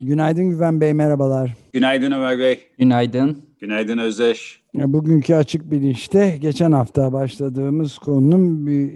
Günaydın 0.00 0.50
Güven 0.50 0.80
Bey, 0.80 0.92
merhabalar. 0.92 1.56
Günaydın 1.72 2.12
Ömer 2.12 2.38
Bey. 2.38 2.60
Günaydın. 2.78 3.38
Günaydın 3.60 3.98
Özdeş. 3.98 4.62
Bugünkü 4.74 5.34
Açık 5.34 5.70
Bilinç'te 5.70 6.38
geçen 6.40 6.72
hafta 6.72 7.12
başladığımız 7.12 7.98
konunun 7.98 8.66
bir, 8.66 8.92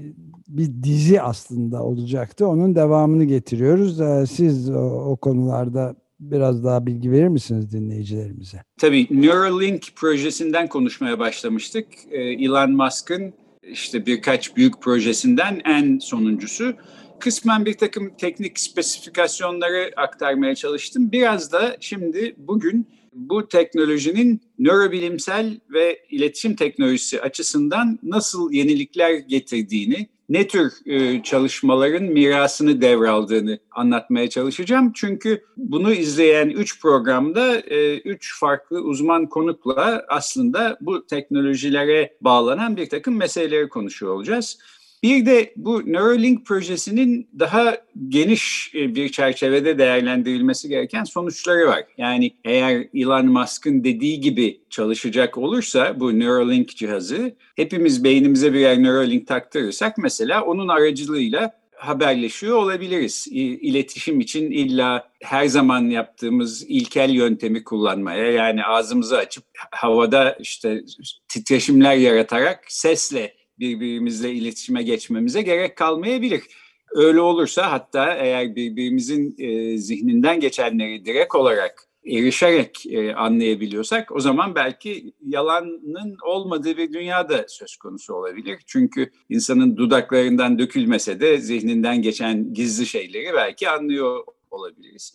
bir 0.48 0.82
dizi 0.82 1.22
aslında 1.22 1.82
olacaktı. 1.82 2.46
Onun 2.46 2.74
devamını 2.74 3.24
getiriyoruz. 3.24 4.00
Ee, 4.00 4.24
siz 4.30 4.70
o, 4.70 4.80
o 4.80 5.16
konularda 5.16 5.96
biraz 6.20 6.64
daha 6.64 6.86
bilgi 6.86 7.12
verir 7.12 7.28
misiniz 7.28 7.72
dinleyicilerimize? 7.72 8.58
Tabii 8.78 9.06
Neuralink 9.10 9.86
projesinden 9.96 10.68
konuşmaya 10.68 11.18
başlamıştık. 11.18 11.86
Ee, 12.10 12.18
Elon 12.18 12.72
Musk'ın 12.72 13.32
işte 13.72 14.06
birkaç 14.06 14.56
büyük 14.56 14.80
projesinden 14.82 15.60
en 15.64 15.98
sonuncusu 15.98 16.74
kısmen 17.20 17.66
bir 17.66 17.74
takım 17.74 18.10
teknik 18.18 18.60
spesifikasyonları 18.60 19.90
aktarmaya 19.96 20.54
çalıştım. 20.54 21.12
Biraz 21.12 21.52
da 21.52 21.76
şimdi 21.80 22.34
bugün 22.38 22.86
bu 23.12 23.48
teknolojinin 23.48 24.40
nörobilimsel 24.58 25.60
ve 25.72 25.98
iletişim 26.10 26.56
teknolojisi 26.56 27.20
açısından 27.20 27.98
nasıl 28.02 28.52
yenilikler 28.52 29.14
getirdiğini, 29.14 30.08
ne 30.28 30.48
tür 30.48 30.72
e, 30.86 31.22
çalışmaların 31.22 32.02
mirasını 32.02 32.80
devraldığını 32.80 33.58
anlatmaya 33.70 34.30
çalışacağım. 34.30 34.92
Çünkü 34.94 35.44
bunu 35.56 35.92
izleyen 35.92 36.48
üç 36.48 36.80
programda 36.82 37.56
e, 37.56 37.98
üç 37.98 38.40
farklı 38.40 38.80
uzman 38.80 39.26
konukla 39.26 40.04
aslında 40.08 40.78
bu 40.80 41.06
teknolojilere 41.06 42.16
bağlanan 42.20 42.76
bir 42.76 42.88
takım 42.88 43.16
meseleleri 43.16 43.68
konuşuyor 43.68 44.14
olacağız. 44.14 44.58
Bir 45.02 45.26
de 45.26 45.52
bu 45.56 45.92
Neuralink 45.92 46.46
projesinin 46.46 47.28
daha 47.38 47.78
geniş 48.08 48.72
e, 48.74 48.94
bir 48.94 49.08
çerçevede 49.08 49.78
değerlendirilmesi 49.78 50.68
gereken 50.68 51.04
sonuçları 51.04 51.66
var. 51.66 51.84
Yani 51.98 52.32
eğer 52.44 52.86
Elon 52.94 53.26
Musk'ın 53.26 53.84
dediği 53.84 54.20
gibi 54.20 54.60
çalışacak 54.70 55.38
olursa 55.38 56.00
bu 56.00 56.18
Neuralink 56.18 56.76
cihazı 56.76 57.36
hepimiz 57.56 58.04
beynimize 58.04 58.52
birer 58.52 58.82
Neuralink 58.82 59.26
taktırırsak 59.26 59.98
mesela 59.98 60.44
onun 60.44 60.68
aracılığıyla 60.68 61.60
haberleşiyor 61.80 62.56
olabiliriz. 62.56 63.28
İletişim 63.32 64.20
için 64.20 64.50
illa 64.50 65.10
her 65.22 65.46
zaman 65.46 65.90
yaptığımız 65.90 66.62
ilkel 66.62 67.10
yöntemi 67.10 67.64
kullanmaya 67.64 68.32
yani 68.32 68.64
ağzımızı 68.64 69.18
açıp 69.18 69.44
havada 69.70 70.32
işte 70.40 70.82
titreşimler 71.28 71.96
yaratarak 71.96 72.64
sesle 72.68 73.39
birbirimizle 73.60 74.32
iletişime 74.32 74.82
geçmemize 74.82 75.42
gerek 75.42 75.76
kalmayabilir. 75.76 76.42
Öyle 76.90 77.20
olursa 77.20 77.72
hatta 77.72 78.14
eğer 78.14 78.56
birbirimizin 78.56 79.34
e, 79.38 79.78
zihninden 79.78 80.40
geçenleri 80.40 81.04
direkt 81.04 81.34
olarak 81.34 81.90
erişerek 82.06 82.86
e, 82.86 83.14
anlayabiliyorsak 83.14 84.12
o 84.12 84.20
zaman 84.20 84.54
belki 84.54 85.12
yalanın 85.26 86.16
olmadığı 86.24 86.76
bir 86.76 86.92
dünya 86.92 87.28
da 87.28 87.44
söz 87.48 87.76
konusu 87.76 88.14
olabilir. 88.14 88.58
Çünkü 88.66 89.10
insanın 89.28 89.76
dudaklarından 89.76 90.58
dökülmese 90.58 91.20
de 91.20 91.38
zihninden 91.38 92.02
geçen 92.02 92.54
gizli 92.54 92.86
şeyleri 92.86 93.34
belki 93.34 93.70
anlıyor 93.70 94.24
olabiliriz. 94.50 95.14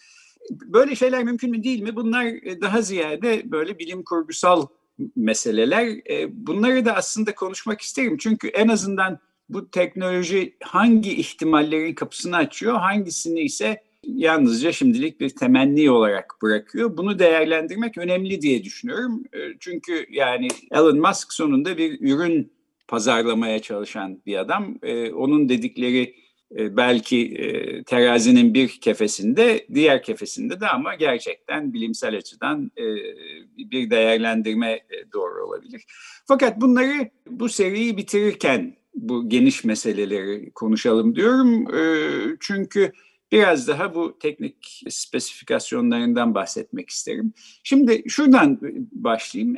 Böyle 0.51 0.95
şeyler 0.95 1.23
mümkün 1.23 1.51
mü 1.51 1.63
değil 1.63 1.81
mi? 1.81 1.95
Bunlar 1.95 2.25
e, 2.25 2.61
daha 2.61 2.81
ziyade 2.81 3.51
böyle 3.51 3.79
bilim 3.79 4.03
kurgusal 4.03 4.65
meseleler. 5.15 5.87
E, 6.09 6.47
bunları 6.47 6.85
da 6.85 6.95
aslında 6.95 7.35
konuşmak 7.35 7.81
isterim. 7.81 8.17
Çünkü 8.17 8.47
en 8.47 8.67
azından 8.67 9.19
bu 9.49 9.71
teknoloji 9.71 10.57
hangi 10.63 11.15
ihtimallerin 11.15 11.93
kapısını 11.93 12.35
açıyor, 12.35 12.75
hangisini 12.75 13.39
ise 13.39 13.83
yalnızca 14.03 14.71
şimdilik 14.71 15.19
bir 15.19 15.29
temenni 15.29 15.91
olarak 15.91 16.33
bırakıyor. 16.41 16.97
Bunu 16.97 17.19
değerlendirmek 17.19 17.97
önemli 17.97 18.41
diye 18.41 18.63
düşünüyorum. 18.63 19.23
E, 19.33 19.39
çünkü 19.59 20.05
yani 20.11 20.47
Elon 20.71 20.99
Musk 20.99 21.33
sonunda 21.33 21.77
bir 21.77 22.01
ürün 22.01 22.51
pazarlamaya 22.87 23.61
çalışan 23.61 24.21
bir 24.25 24.37
adam. 24.37 24.75
E, 24.83 25.11
onun 25.11 25.49
dedikleri 25.49 26.15
belki 26.55 27.25
e, 27.25 27.83
terazinin 27.83 28.53
bir 28.53 28.67
kefesinde, 28.67 29.65
diğer 29.73 30.03
kefesinde 30.03 30.59
de 30.59 30.67
ama 30.67 30.95
gerçekten 30.95 31.73
bilimsel 31.73 32.17
açıdan 32.17 32.71
e, 32.77 32.83
bir 33.57 33.89
değerlendirme 33.89 34.79
doğru 35.13 35.45
olabilir. 35.47 35.83
Fakat 36.27 36.61
bunları 36.61 37.09
bu 37.27 37.49
seriyi 37.49 37.97
bitirirken 37.97 38.75
bu 38.95 39.29
geniş 39.29 39.63
meseleleri 39.63 40.51
konuşalım 40.51 41.15
diyorum. 41.15 41.67
Çünkü 42.39 42.91
biraz 43.31 43.67
daha 43.67 43.95
bu 43.95 44.19
teknik 44.19 44.83
spesifikasyonlarından 44.89 46.35
bahsetmek 46.35 46.89
isterim. 46.89 47.33
Şimdi 47.63 48.03
şuradan 48.07 48.59
başlayayım. 48.91 49.55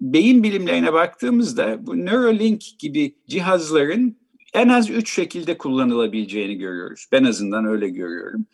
Beyin 0.00 0.42
bilimlerine 0.42 0.92
baktığımızda 0.92 1.86
bu 1.86 2.06
Neuralink 2.06 2.64
gibi 2.78 3.14
cihazların 3.28 4.16
en 4.54 4.68
az 4.68 4.90
üç 4.90 5.14
şekilde 5.14 5.58
kullanılabileceğini 5.58 6.54
görüyoruz. 6.54 7.06
Ben 7.12 7.24
azından 7.24 7.64
öyle 7.64 7.88
görüyorum. 7.88 8.46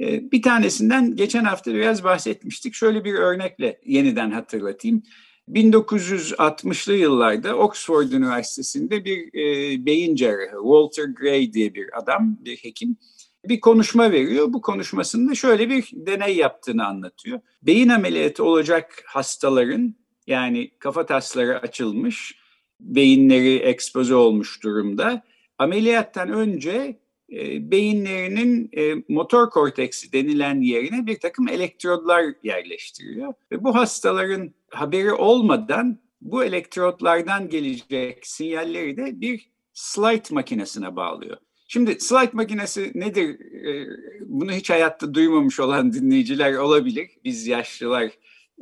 Ee, 0.00 0.32
bir 0.32 0.42
tanesinden 0.42 1.16
geçen 1.16 1.44
hafta 1.44 1.74
biraz 1.74 2.04
bahsetmiştik. 2.04 2.74
Şöyle 2.74 3.04
bir 3.04 3.14
örnekle 3.14 3.80
yeniden 3.84 4.30
hatırlatayım. 4.30 5.02
1960'lı 5.48 6.94
yıllarda 6.94 7.56
Oxford 7.56 8.12
Üniversitesi'nde 8.12 9.04
bir 9.04 9.28
e, 9.34 9.86
beyin 9.86 10.16
cerrahı 10.16 10.62
Walter 10.62 11.04
Gray 11.04 11.52
diye 11.52 11.74
bir 11.74 11.98
adam, 11.98 12.36
bir 12.40 12.56
hekim 12.56 12.96
bir 13.44 13.60
konuşma 13.60 14.12
veriyor. 14.12 14.52
Bu 14.52 14.60
konuşmasında 14.60 15.34
şöyle 15.34 15.70
bir 15.70 15.90
deney 15.92 16.36
yaptığını 16.36 16.86
anlatıyor. 16.86 17.40
Beyin 17.62 17.88
ameliyatı 17.88 18.44
olacak 18.44 19.02
hastaların 19.06 19.94
yani 20.26 20.70
kafa 20.78 21.06
tasları 21.06 21.58
açılmış, 21.60 22.34
beyinleri 22.80 23.56
ekspoze 23.56 24.14
olmuş 24.14 24.62
durumda 24.62 25.24
ameliyattan 25.58 26.28
önce 26.28 26.98
e, 27.32 27.70
beyinlerinin 27.70 28.70
e, 28.76 28.94
motor 29.08 29.50
korteksi 29.50 30.12
denilen 30.12 30.60
yerine 30.60 31.06
bir 31.06 31.20
takım 31.20 31.48
elektrodlar 31.48 32.24
yerleştiriyor. 32.42 33.34
Ve 33.52 33.64
bu 33.64 33.74
hastaların 33.74 34.54
haberi 34.70 35.12
olmadan 35.12 35.98
bu 36.20 36.44
elektrodlardan 36.44 37.48
gelecek 37.48 38.26
sinyalleri 38.26 38.96
de 38.96 39.20
bir 39.20 39.50
slide 39.72 40.34
makinesine 40.34 40.96
bağlıyor. 40.96 41.36
Şimdi 41.68 42.00
slide 42.00 42.30
makinesi 42.32 42.92
nedir? 42.94 43.40
E, 43.66 43.86
bunu 44.20 44.52
hiç 44.52 44.70
hayatta 44.70 45.14
duymamış 45.14 45.60
olan 45.60 45.92
dinleyiciler 45.92 46.54
olabilir. 46.54 47.10
Biz 47.24 47.46
yaşlılar 47.46 48.10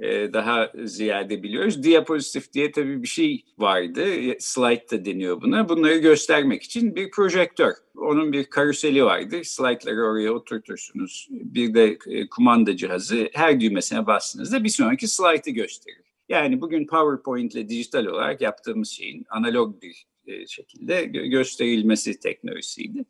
e, 0.03 0.33
daha 0.33 0.73
ziyade 0.85 1.43
biliyoruz. 1.43 1.83
Diapozitif 1.83 2.53
diye 2.53 2.73
tabii 2.73 3.03
bir 3.03 3.09
şey 3.09 3.45
vardı. 3.59 4.05
Slide 4.39 4.91
da 4.91 5.05
deniyor 5.05 5.43
buna. 5.43 5.69
Bunları 5.69 5.97
göstermek 5.97 6.63
için 6.63 6.97
bir 6.97 7.11
projektör. 7.11 7.73
Onun 7.97 8.33
bir 8.33 8.45
karuseli 8.45 9.05
vardı. 9.05 9.45
Slide'ları 9.45 10.05
oraya 10.05 10.33
oturtursunuz. 10.33 11.29
Bir 11.31 11.75
de 11.75 11.99
e, 12.07 12.29
kumanda 12.29 12.77
cihazı. 12.77 13.29
Her 13.33 13.61
düğmesine 13.61 14.07
bastığınızda 14.07 14.65
bir 14.65 14.69
sonraki 14.69 15.09
slide'ı 15.09 15.51
gösterir. 15.51 16.07
Yani 16.29 16.61
bugün 16.61 16.87
PowerPoint 16.87 17.55
ile 17.55 17.69
dijital 17.69 18.07
olarak 18.07 18.41
yaptığımız 18.41 18.89
şeyin 18.89 19.25
analog 19.31 19.83
bir 19.83 20.07
e, 20.27 20.47
şekilde 20.47 21.05
gösterilmesi 21.05 22.21
teknolojisiydi. 22.21 23.05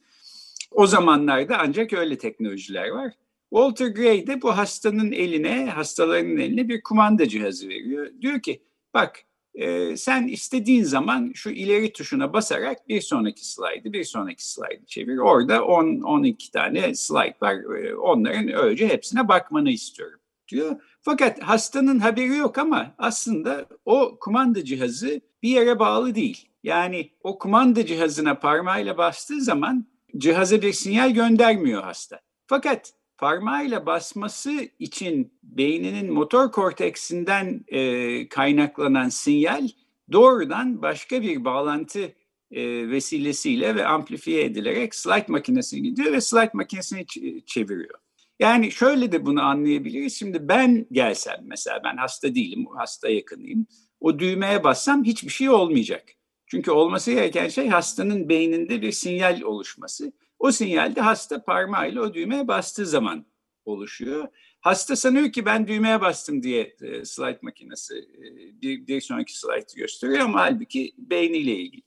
O 0.70 0.86
zamanlarda 0.86 1.58
ancak 1.58 1.92
öyle 1.92 2.18
teknolojiler 2.18 2.88
var. 2.88 3.12
Walter 3.50 3.86
Gray 3.86 4.26
de 4.26 4.42
bu 4.42 4.56
hastanın 4.56 5.12
eline, 5.12 5.66
hastalarının 5.66 6.36
eline 6.36 6.68
bir 6.68 6.82
kumanda 6.82 7.28
cihazı 7.28 7.68
veriyor. 7.68 8.10
Diyor 8.20 8.42
ki 8.42 8.62
bak 8.94 9.26
e, 9.54 9.96
sen 9.96 10.28
istediğin 10.28 10.84
zaman 10.84 11.32
şu 11.34 11.50
ileri 11.50 11.92
tuşuna 11.92 12.32
basarak 12.32 12.88
bir 12.88 13.00
sonraki 13.00 13.48
slaydı, 13.48 13.92
bir 13.92 14.04
sonraki 14.04 14.50
slaydı 14.50 14.84
çevir. 14.86 15.18
Orada 15.18 15.56
10-12 15.56 16.50
tane 16.50 16.94
slide 16.94 17.36
var. 17.42 17.54
E, 17.54 17.96
onların 17.96 18.48
önce 18.48 18.88
hepsine 18.88 19.28
bakmanı 19.28 19.70
istiyorum 19.70 20.20
diyor. 20.48 20.82
Fakat 21.02 21.42
hastanın 21.42 21.98
haberi 21.98 22.36
yok 22.36 22.58
ama 22.58 22.94
aslında 22.98 23.66
o 23.84 24.18
kumanda 24.20 24.64
cihazı 24.64 25.20
bir 25.42 25.48
yere 25.48 25.78
bağlı 25.78 26.14
değil. 26.14 26.48
Yani 26.62 27.10
o 27.22 27.38
kumanda 27.38 27.86
cihazına 27.86 28.38
parmağıyla 28.38 28.98
bastığı 28.98 29.40
zaman 29.40 29.86
cihaza 30.16 30.62
bir 30.62 30.72
sinyal 30.72 31.10
göndermiyor 31.10 31.82
hasta. 31.82 32.20
Fakat 32.46 32.92
parmağıyla 33.18 33.86
basması 33.86 34.68
için 34.78 35.32
beyninin 35.42 36.12
motor 36.12 36.52
korteksinden 36.52 37.64
e, 37.68 38.28
kaynaklanan 38.28 39.08
sinyal 39.08 39.68
doğrudan 40.12 40.82
başka 40.82 41.22
bir 41.22 41.44
bağlantı 41.44 42.12
e, 42.50 42.90
vesilesiyle 42.90 43.74
ve 43.76 43.86
amplifiye 43.86 44.44
edilerek 44.44 44.94
slide 44.94 45.26
makinesine 45.28 45.80
gidiyor 45.80 46.12
ve 46.12 46.20
slide 46.20 46.50
makinesini 46.52 47.06
çeviriyor. 47.46 47.98
Yani 48.38 48.72
şöyle 48.72 49.12
de 49.12 49.26
bunu 49.26 49.42
anlayabiliriz. 49.42 50.18
Şimdi 50.18 50.48
ben 50.48 50.86
gelsem 50.92 51.40
mesela 51.42 51.80
ben 51.84 51.96
hasta 51.96 52.34
değilim, 52.34 52.66
hasta 52.76 53.08
yakınıyım. 53.08 53.66
O 54.00 54.18
düğmeye 54.18 54.64
bassam 54.64 55.04
hiçbir 55.04 55.30
şey 55.30 55.50
olmayacak. 55.50 56.08
Çünkü 56.46 56.70
olması 56.70 57.12
gereken 57.12 57.48
şey 57.48 57.68
hastanın 57.68 58.28
beyninde 58.28 58.82
bir 58.82 58.92
sinyal 58.92 59.42
oluşması. 59.42 60.12
O 60.38 60.52
sinyalde 60.52 61.00
hasta 61.00 61.44
parmağıyla 61.44 62.02
o 62.02 62.14
düğmeye 62.14 62.48
bastığı 62.48 62.86
zaman 62.86 63.26
oluşuyor. 63.64 64.28
Hasta 64.60 64.96
sanıyor 64.96 65.32
ki 65.32 65.46
ben 65.46 65.68
düğmeye 65.68 66.00
bastım 66.00 66.42
diye 66.42 66.76
e, 66.82 67.04
slide 67.04 67.38
makinesi 67.42 67.94
e, 67.94 68.24
bir, 68.62 68.86
bir 68.86 69.00
sonraki 69.00 69.38
slide'ı 69.38 69.76
gösteriyor 69.76 70.20
ama 70.20 70.40
halbuki 70.40 70.94
beyniyle 70.98 71.56
ilgili. 71.56 71.82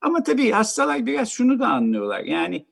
Ama 0.00 0.22
tabii 0.22 0.50
hastalar 0.50 1.06
biraz 1.06 1.28
şunu 1.30 1.60
da 1.60 1.68
anlıyorlar. 1.68 2.24
Yani 2.24 2.66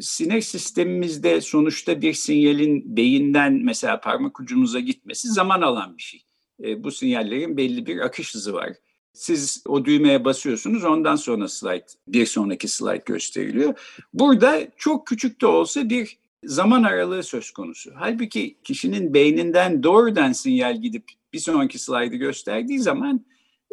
sinir 0.00 0.40
sistemimizde 0.40 1.40
sonuçta 1.40 2.02
bir 2.02 2.12
sinyalin 2.12 2.96
beyinden 2.96 3.52
mesela 3.52 4.00
parmak 4.00 4.40
ucumuza 4.40 4.80
gitmesi 4.80 5.28
zaman 5.28 5.60
alan 5.62 5.96
bir 5.96 6.02
şey. 6.02 6.24
E, 6.64 6.84
bu 6.84 6.90
sinyallerin 6.90 7.56
belli 7.56 7.86
bir 7.86 7.98
akış 7.98 8.34
hızı 8.34 8.52
var. 8.52 8.72
Siz 9.14 9.62
o 9.68 9.84
düğmeye 9.84 10.24
basıyorsunuz 10.24 10.84
ondan 10.84 11.16
sonra 11.16 11.48
slide 11.48 11.86
bir 12.08 12.26
sonraki 12.26 12.68
slide 12.68 13.02
gösteriliyor. 13.06 13.74
Burada 14.14 14.60
çok 14.76 15.06
küçük 15.06 15.40
de 15.40 15.46
olsa 15.46 15.88
bir 15.88 16.18
zaman 16.44 16.82
aralığı 16.82 17.22
söz 17.22 17.50
konusu. 17.50 17.92
Halbuki 17.94 18.56
kişinin 18.64 19.14
beyninden 19.14 19.82
doğrudan 19.82 20.32
sinyal 20.32 20.80
gidip 20.80 21.04
bir 21.32 21.38
sonraki 21.38 21.78
slaydı 21.78 22.16
gösterdiği 22.16 22.80
zaman 22.80 23.24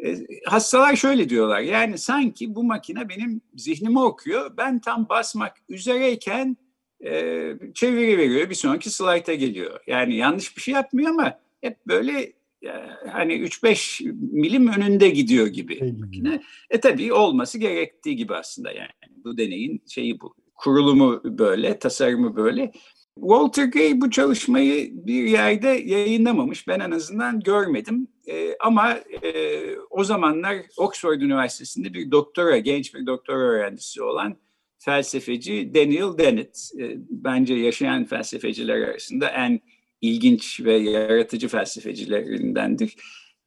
e, 0.04 0.18
hastalar 0.46 0.96
şöyle 0.96 1.30
diyorlar. 1.30 1.60
Yani 1.60 1.98
sanki 1.98 2.56
bu 2.56 2.64
makine 2.64 3.10
benim 3.10 3.42
zihnimi 3.56 4.00
okuyor. 4.00 4.58
Ben 4.58 4.80
tam 4.80 5.10
basmak 5.10 5.58
üzereyken 5.70 6.58
e, 7.06 7.12
çeviri 7.74 8.18
veriyor. 8.18 8.50
Bir 8.50 8.56
sonraki 8.56 8.90
slayta 8.90 9.34
geliyor. 9.34 9.80
Yani 9.88 10.16
yanlış 10.16 10.58
bir 10.58 10.62
şey 10.62 10.74
yapmıyor 10.74 11.10
ama 11.10 11.40
hep 11.62 11.88
böyle 11.88 12.34
hani 13.12 13.34
3-5 13.34 14.04
milim 14.32 14.68
önünde 14.68 15.10
gidiyor 15.10 15.48
gibi 15.48 15.94
makine. 16.00 16.42
E 16.70 16.80
tabii 16.80 17.14
olması 17.14 17.58
gerektiği 17.58 18.16
gibi 18.16 18.36
aslında 18.36 18.72
yani. 18.72 18.90
Bu 19.24 19.38
deneyin 19.38 19.84
şeyi 19.88 20.20
bu. 20.20 20.36
Kurulumu 20.56 21.22
böyle, 21.24 21.80
tasarımı 21.80 22.36
böyle. 22.36 22.72
Walter 23.16 23.66
Gay 23.66 24.02
bu 24.02 24.12
çalışmayı 24.12 25.06
bir 25.08 25.24
yerde 25.24 25.68
yayınlamamış. 25.68 26.68
Ben 26.68 26.80
en 26.80 26.92
azından 26.92 27.40
görmedim. 27.40 28.08
E, 28.28 28.56
ama 28.60 28.92
e, 29.24 29.60
o 29.90 30.04
zamanlar 30.04 30.58
Oxford 30.78 31.22
Üniversitesi'nde 31.22 31.94
bir 31.94 32.12
doktora, 32.12 32.58
genç 32.58 32.96
bir 32.96 33.06
doktora 33.06 33.38
öğrencisi 33.38 34.04
olan 34.04 34.38
felsefeci 34.78 35.72
Daniel 35.76 36.18
Dennett. 36.18 36.72
E, 36.80 36.98
bence 37.10 37.54
yaşayan 37.54 38.06
felsefeciler 38.06 38.82
arasında 38.82 39.30
en 39.30 39.60
ilginç 40.02 40.62
ve 40.62 40.74
yaratıcı 40.74 41.48
felsefecilerindendir. 41.48 42.96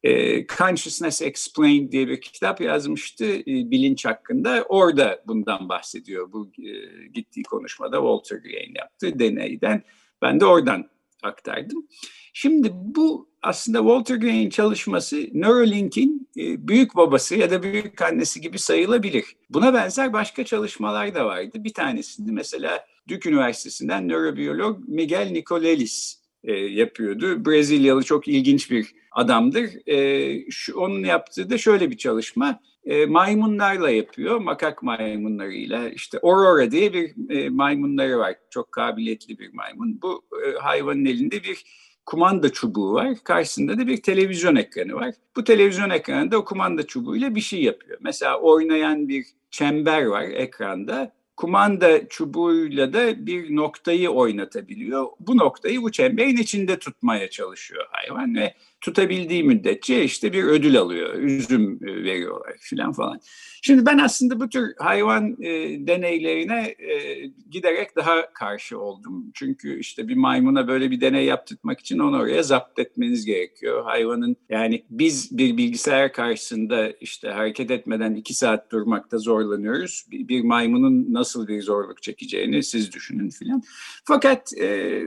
E, 0.03 0.47
Consciousness 0.47 1.21
Explained 1.21 1.91
diye 1.91 2.07
bir 2.07 2.21
kitap 2.21 2.61
yazmıştı 2.61 3.25
e, 3.25 3.45
bilinç 3.45 4.05
hakkında. 4.05 4.65
Orada 4.69 5.23
bundan 5.27 5.69
bahsediyor. 5.69 6.31
Bu 6.31 6.51
e, 6.59 6.71
gittiği 7.07 7.43
konuşmada 7.43 7.97
Walter 7.97 8.37
Green 8.37 8.73
yaptığı 8.75 9.19
deneyden. 9.19 9.83
Ben 10.21 10.39
de 10.39 10.45
oradan 10.45 10.89
aktardım. 11.23 11.87
Şimdi 12.33 12.71
bu 12.73 13.29
aslında 13.41 13.77
Walter 13.77 14.15
Gray'in 14.15 14.49
çalışması 14.49 15.27
Neuralink'in 15.33 16.29
e, 16.37 16.67
büyük 16.67 16.95
babası 16.95 17.35
ya 17.35 17.51
da 17.51 17.63
büyük 17.63 18.01
annesi 18.01 18.41
gibi 18.41 18.59
sayılabilir. 18.59 19.25
Buna 19.49 19.73
benzer 19.73 20.13
başka 20.13 20.45
çalışmalar 20.45 21.15
da 21.15 21.25
vardı. 21.25 21.63
Bir 21.63 21.73
tanesini 21.73 22.31
mesela 22.31 22.85
Duke 23.09 23.29
Üniversitesi'nden 23.29 24.09
nörobiyolog 24.09 24.87
Miguel 24.87 25.29
Nicolelis 25.31 26.24
e, 26.45 26.53
yapıyordu. 26.53 27.45
Brezilyalı 27.45 28.03
çok 28.03 28.27
ilginç 28.27 28.71
bir 28.71 28.87
adamdır. 29.11 29.69
E, 29.87 30.51
şu, 30.51 30.79
onun 30.79 31.03
yaptığı 31.03 31.49
da 31.49 31.57
şöyle 31.57 31.91
bir 31.91 31.97
çalışma. 31.97 32.59
E, 32.85 33.05
maymunlarla 33.05 33.89
yapıyor, 33.89 34.39
makak 34.39 34.83
maymunlarıyla. 34.83 35.89
İşte 35.89 36.19
Aurora 36.23 36.71
diye 36.71 36.93
bir 36.93 37.29
e, 37.29 37.49
maymunları 37.49 38.19
var. 38.19 38.35
Çok 38.49 38.71
kabiliyetli 38.71 39.39
bir 39.39 39.53
maymun. 39.53 40.01
Bu 40.01 40.21
e, 40.45 40.57
hayvanın 40.59 41.05
elinde 41.05 41.43
bir 41.43 41.63
kumanda 42.05 42.49
çubuğu 42.49 42.93
var. 42.93 43.15
Karşısında 43.23 43.77
da 43.77 43.87
bir 43.87 44.01
televizyon 44.01 44.55
ekranı 44.55 44.93
var. 44.93 45.15
Bu 45.35 45.43
televizyon 45.43 45.89
ekranında 45.89 46.37
o 46.37 46.45
kumanda 46.45 46.87
çubuğuyla 46.87 47.35
bir 47.35 47.41
şey 47.41 47.63
yapıyor. 47.63 47.97
Mesela 48.01 48.39
oynayan 48.39 49.07
bir 49.07 49.25
çember 49.51 50.05
var 50.05 50.23
ekranda 50.23 51.15
kumanda 51.37 52.07
çubuğuyla 52.09 52.93
da 52.93 53.25
bir 53.25 53.55
noktayı 53.55 54.09
oynatabiliyor. 54.09 55.07
Bu 55.19 55.37
noktayı 55.37 55.81
bu 55.81 55.91
çemberin 55.91 56.37
içinde 56.37 56.79
tutmaya 56.79 57.29
çalışıyor 57.29 57.85
hayvan 57.91 58.35
ve 58.35 58.53
tutabildiği 58.81 59.43
müddetçe 59.43 60.03
işte 60.03 60.33
bir 60.33 60.43
ödül 60.43 60.79
alıyor. 60.79 61.13
Üzüm 61.13 61.79
e, 61.83 62.03
veriyorlar 62.03 62.53
filan 62.59 62.93
falan. 62.93 63.19
Şimdi 63.61 63.85
ben 63.85 63.97
aslında 63.97 64.39
bu 64.39 64.49
tür 64.49 64.73
hayvan 64.77 65.37
e, 65.41 65.49
deneylerine 65.87 66.75
e, 66.79 67.25
giderek 67.49 67.95
daha 67.95 68.33
karşı 68.33 68.79
oldum. 68.79 69.31
Çünkü 69.33 69.79
işte 69.79 70.07
bir 70.07 70.15
maymuna 70.15 70.67
böyle 70.67 70.91
bir 70.91 71.01
deney 71.01 71.25
yaptırmak 71.25 71.79
için 71.79 71.99
onu 71.99 72.17
oraya 72.17 72.43
zapt 72.43 72.79
etmeniz 72.79 73.25
gerekiyor. 73.25 73.83
Hayvanın 73.83 74.35
yani 74.49 74.85
biz 74.89 75.37
bir 75.37 75.57
bilgisayar 75.57 76.13
karşısında 76.13 76.91
işte 76.91 77.29
hareket 77.29 77.71
etmeden 77.71 78.13
iki 78.13 78.33
saat 78.33 78.71
durmakta 78.71 79.17
zorlanıyoruz. 79.17 80.05
Bir, 80.11 80.27
bir 80.27 80.43
maymunun 80.43 81.13
nasıl 81.13 81.24
bir 81.47 81.61
zorluk 81.61 82.01
çekeceğini 82.03 82.63
siz 82.63 82.93
düşünün 82.93 83.29
filan. 83.29 83.63
Fakat 84.05 84.53
e, 84.57 85.01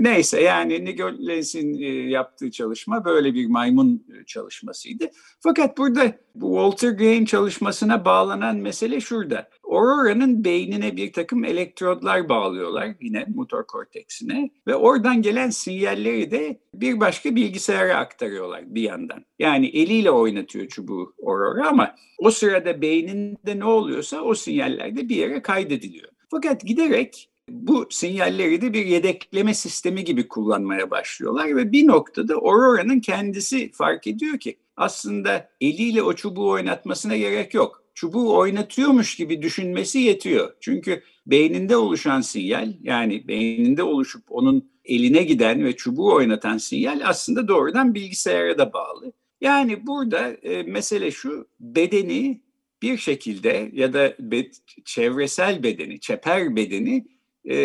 neyse 0.00 0.40
yani 0.40 0.84
Nigolens'in 0.84 1.74
e, 1.74 1.86
yaptığı 2.10 2.50
çalışma 2.50 3.04
böyle 3.04 3.34
bir 3.34 3.46
maymun 3.46 4.06
çalışmasıydı. 4.26 5.10
Fakat 5.40 5.78
burada 5.78 6.12
bu 6.34 6.46
Walter 6.46 6.90
Gray'in 6.90 7.24
çalışmasına 7.24 8.04
bağlanan 8.04 8.56
mesele 8.56 9.00
şurada. 9.00 9.48
Aurora'nın 9.64 10.44
beynine 10.44 10.96
bir 10.96 11.12
takım 11.12 11.44
elektrodlar 11.44 12.28
bağlıyorlar 12.28 12.94
yine 13.00 13.26
motor 13.34 13.66
korteksine 13.66 14.50
ve 14.66 14.74
oradan 14.74 15.22
gelen 15.22 15.50
sinyalleri 15.50 16.30
de 16.30 16.60
bir 16.80 17.00
başka 17.00 17.36
bilgisayara 17.36 17.96
aktarıyorlar 17.96 18.74
bir 18.74 18.82
yandan. 18.82 19.24
Yani 19.38 19.66
eliyle 19.66 20.10
oynatıyor 20.10 20.68
çubuğu 20.68 21.14
Aurora 21.26 21.68
ama 21.68 21.94
o 22.18 22.30
sırada 22.30 22.82
beyninde 22.82 23.58
ne 23.58 23.64
oluyorsa 23.64 24.20
o 24.20 24.34
sinyaller 24.34 24.96
de 24.96 25.08
bir 25.08 25.16
yere 25.16 25.42
kaydediliyor. 25.42 26.08
Fakat 26.30 26.64
giderek 26.64 27.30
bu 27.50 27.86
sinyalleri 27.90 28.60
de 28.60 28.72
bir 28.72 28.86
yedekleme 28.86 29.54
sistemi 29.54 30.04
gibi 30.04 30.28
kullanmaya 30.28 30.90
başlıyorlar 30.90 31.56
ve 31.56 31.72
bir 31.72 31.86
noktada 31.86 32.34
Aurora'nın 32.34 33.00
kendisi 33.00 33.72
fark 33.72 34.06
ediyor 34.06 34.38
ki 34.38 34.58
aslında 34.76 35.48
eliyle 35.60 36.02
o 36.02 36.12
çubuğu 36.12 36.48
oynatmasına 36.48 37.16
gerek 37.16 37.54
yok. 37.54 37.84
Çubuğu 37.94 38.36
oynatıyormuş 38.36 39.16
gibi 39.16 39.42
düşünmesi 39.42 39.98
yetiyor. 39.98 40.52
Çünkü 40.60 41.02
beyninde 41.30 41.76
oluşan 41.76 42.20
sinyal 42.20 42.74
yani 42.82 43.28
beyninde 43.28 43.82
oluşup 43.82 44.22
onun 44.28 44.70
eline 44.84 45.22
giden 45.22 45.64
ve 45.64 45.76
çubuğu 45.76 46.14
oynatan 46.14 46.58
sinyal 46.58 47.00
aslında 47.04 47.48
doğrudan 47.48 47.94
bilgisayara 47.94 48.58
da 48.58 48.72
bağlı. 48.72 49.12
Yani 49.40 49.86
burada 49.86 50.30
e, 50.30 50.62
mesele 50.62 51.10
şu 51.10 51.48
bedeni 51.60 52.40
bir 52.82 52.96
şekilde 52.96 53.70
ya 53.72 53.92
da 53.92 54.14
be, 54.18 54.46
çevresel 54.84 55.62
bedeni, 55.62 56.00
çeper 56.00 56.56
bedeni 56.56 57.06
e, 57.44 57.56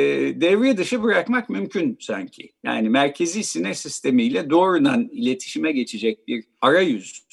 devre 0.41 0.77
dışı 0.77 1.03
bırakmak 1.03 1.50
mümkün 1.50 1.98
sanki. 2.00 2.51
Yani 2.63 2.89
merkezi 2.89 3.43
sinir 3.43 3.74
sistemiyle 3.74 4.50
doğrudan 4.50 5.10
iletişime 5.12 5.72
geçecek 5.72 6.27
bir 6.27 6.43
arayüz. 6.62 7.24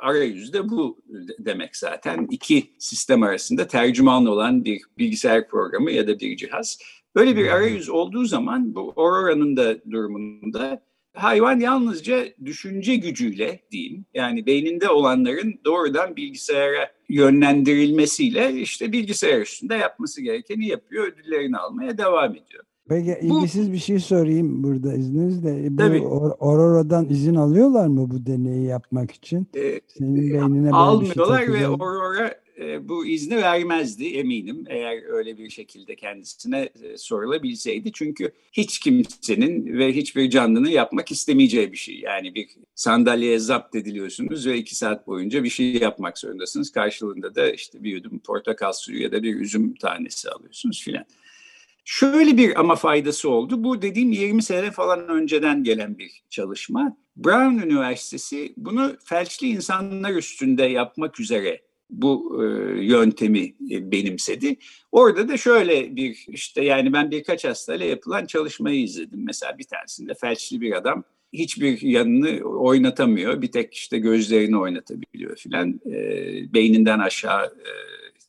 Arayüz 0.00 0.52
de 0.52 0.68
bu 0.68 0.98
demek 1.38 1.76
zaten. 1.76 2.28
iki 2.30 2.70
sistem 2.78 3.22
arasında 3.22 3.66
tercüman 3.66 4.26
olan 4.26 4.64
bir 4.64 4.82
bilgisayar 4.98 5.48
programı 5.48 5.90
ya 5.90 6.06
da 6.06 6.20
bir 6.20 6.36
cihaz. 6.36 6.78
Böyle 7.14 7.36
bir 7.36 7.48
arayüz 7.48 7.88
olduğu 7.88 8.24
zaman 8.24 8.74
bu 8.74 8.92
Aurora'nın 8.96 9.56
da 9.56 9.90
durumunda 9.90 10.82
hayvan 11.14 11.60
yalnızca 11.60 12.24
düşünce 12.44 12.96
gücüyle 12.96 13.60
diyeyim 13.70 14.04
yani 14.14 14.46
beyninde 14.46 14.88
olanların 14.88 15.60
doğrudan 15.64 16.16
bilgisayara 16.16 16.92
yönlendirilmesiyle 17.08 18.52
işte 18.52 18.92
bilgisayar 18.92 19.40
üstünde 19.40 19.74
yapması 19.74 20.22
gerekeni 20.22 20.68
yapıyor, 20.68 21.06
ödüllerini 21.06 21.56
almaya 21.56 21.98
devam 21.98 22.30
ediyor. 22.30 22.64
Peki 22.88 23.18
ilgisiz 23.22 23.68
bu, 23.68 23.72
bir 23.72 23.78
şey 23.78 23.98
sorayım 23.98 24.62
burada 24.62 24.94
izninizle. 24.94 25.70
Bu 25.70 25.76
tabii, 25.76 26.02
Aurora'dan 26.40 27.08
izin 27.08 27.34
alıyorlar 27.34 27.86
mı 27.86 28.10
bu 28.10 28.26
deneyi 28.26 28.66
yapmak 28.66 29.10
için? 29.10 29.48
E, 29.54 29.80
Senin 29.98 30.16
beynine 30.16 30.62
böyle 30.62 30.74
almıyorlar 30.74 31.46
şey 31.46 31.54
ve 31.54 31.66
Aurora 31.66 32.34
e, 32.60 32.88
bu 32.88 33.06
izni 33.06 33.36
vermezdi 33.36 34.06
eminim 34.06 34.64
eğer 34.68 35.02
öyle 35.08 35.38
bir 35.38 35.50
şekilde 35.50 35.96
kendisine 35.96 36.68
e, 36.82 36.96
sorulabilseydi. 36.96 37.92
Çünkü 37.92 38.32
hiç 38.52 38.78
kimsenin 38.78 39.78
ve 39.78 39.92
hiçbir 39.92 40.30
canlının 40.30 40.70
yapmak 40.70 41.10
istemeyeceği 41.10 41.72
bir 41.72 41.76
şey. 41.76 42.00
Yani 42.00 42.34
bir 42.34 42.48
sandalyeye 42.74 43.38
zapt 43.38 43.74
ediliyorsunuz 43.74 44.46
ve 44.46 44.58
iki 44.58 44.76
saat 44.76 45.06
boyunca 45.06 45.44
bir 45.44 45.50
şey 45.50 45.76
yapmak 45.76 46.18
zorundasınız. 46.18 46.72
Karşılığında 46.72 47.34
da 47.34 47.50
işte 47.50 47.84
bir 47.84 47.90
yudum 47.90 48.18
portakal 48.18 48.72
suyu 48.72 49.02
ya 49.02 49.12
da 49.12 49.22
bir 49.22 49.36
üzüm 49.40 49.74
tanesi 49.74 50.30
alıyorsunuz 50.30 50.82
filan. 50.82 51.04
Şöyle 51.90 52.36
bir 52.36 52.60
ama 52.60 52.76
faydası 52.76 53.30
oldu. 53.30 53.64
Bu 53.64 53.82
dediğim 53.82 54.12
20 54.12 54.42
sene 54.42 54.70
falan 54.70 55.08
önceden 55.08 55.64
gelen 55.64 55.98
bir 55.98 56.22
çalışma. 56.30 56.96
Brown 57.16 57.66
Üniversitesi 57.66 58.52
bunu 58.56 58.96
felçli 59.04 59.48
insanlar 59.48 60.10
üstünde 60.14 60.64
yapmak 60.64 61.20
üzere 61.20 61.62
bu 61.90 62.42
e, 62.42 62.46
yöntemi 62.84 63.54
e, 63.70 63.92
benimsedi. 63.92 64.56
Orada 64.92 65.28
da 65.28 65.36
şöyle 65.36 65.96
bir 65.96 66.24
işte 66.28 66.64
yani 66.64 66.92
ben 66.92 67.10
birkaç 67.10 67.44
hastayla 67.44 67.86
yapılan 67.86 68.26
çalışmayı 68.26 68.82
izledim. 68.82 69.24
Mesela 69.24 69.58
bir 69.58 69.64
tanesinde 69.64 70.14
felçli 70.14 70.60
bir 70.60 70.72
adam 70.72 71.04
hiçbir 71.32 71.82
yanını 71.82 72.40
oynatamıyor. 72.44 73.42
Bir 73.42 73.52
tek 73.52 73.74
işte 73.74 73.98
gözlerini 73.98 74.58
oynatabiliyor 74.58 75.36
filan. 75.36 75.80
E, 75.86 75.94
beyninden 76.54 76.98
aşağı 76.98 77.46
e, 77.46 77.70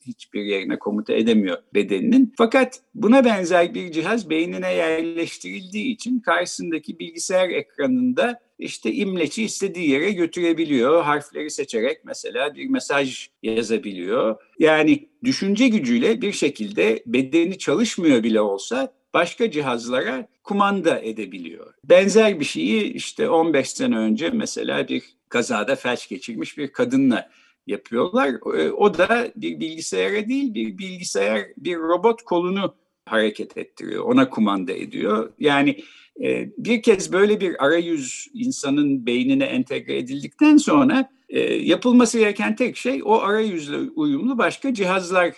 hiçbir 0.10 0.44
yerine 0.44 0.80
komuta 0.80 1.14
edemiyor 1.14 1.58
bedeninin. 1.74 2.34
Fakat 2.38 2.80
buna 2.96 3.26
benzer 3.26 3.74
bir 3.74 3.92
cihaz 3.92 4.30
beynine 4.30 4.74
yerleştirildiği 4.74 5.86
için 5.94 6.20
karşısındaki 6.20 7.00
bilgisayar 7.00 7.50
ekranında 7.50 8.40
işte 8.60 8.94
imleci 8.94 9.44
istediği 9.44 9.90
yere 9.90 10.12
götürebiliyor. 10.12 11.04
Harfleri 11.04 11.52
seçerek 11.52 12.06
mesela 12.06 12.56
bir 12.56 12.70
mesaj 12.70 13.28
yazabiliyor. 13.44 14.36
Yani 14.60 15.10
düşünce 15.24 15.68
gücüyle 15.68 16.22
bir 16.22 16.32
şekilde 16.32 17.04
bedeni 17.06 17.58
çalışmıyor 17.58 18.24
bile 18.24 18.42
olsa 18.42 18.94
başka 19.14 19.52
cihazlara 19.52 20.28
kumanda 20.44 21.00
edebiliyor. 21.00 21.74
Benzer 21.84 22.40
bir 22.40 22.46
şeyi 22.46 22.94
işte 22.94 23.30
15 23.30 23.70
sene 23.70 23.98
önce 23.98 24.30
mesela 24.30 24.88
bir 24.88 25.04
kazada 25.30 25.76
felç 25.76 26.10
geçirmiş 26.10 26.58
bir 26.58 26.72
kadınla 26.72 27.30
yapıyorlar. 27.70 28.58
E, 28.58 28.72
o 28.72 28.98
da 28.98 29.32
bir 29.36 29.60
bilgisayara 29.60 30.30
değil 30.30 30.54
bir 30.54 30.78
bilgisayar 30.78 31.46
bir 31.58 31.78
robot 31.78 32.22
kolunu 32.22 32.76
hareket 33.06 33.58
ettiriyor. 33.58 34.04
Ona 34.04 34.30
kumanda 34.30 34.72
ediyor. 34.72 35.34
Yani 35.40 35.84
e, 36.24 36.50
bir 36.58 36.82
kez 36.82 37.14
böyle 37.14 37.40
bir 37.42 37.66
arayüz 37.66 38.28
insanın 38.34 39.06
beynine 39.06 39.46
entegre 39.46 39.98
edildikten 39.98 40.58
sonra 40.58 41.10
e, 41.30 41.40
yapılması 41.54 42.20
gereken 42.20 42.56
tek 42.56 42.78
şey 42.78 43.02
o 43.06 43.20
arayüzle 43.20 43.78
uyumlu 43.78 44.38
başka 44.38 44.74
cihazlar 44.74 45.34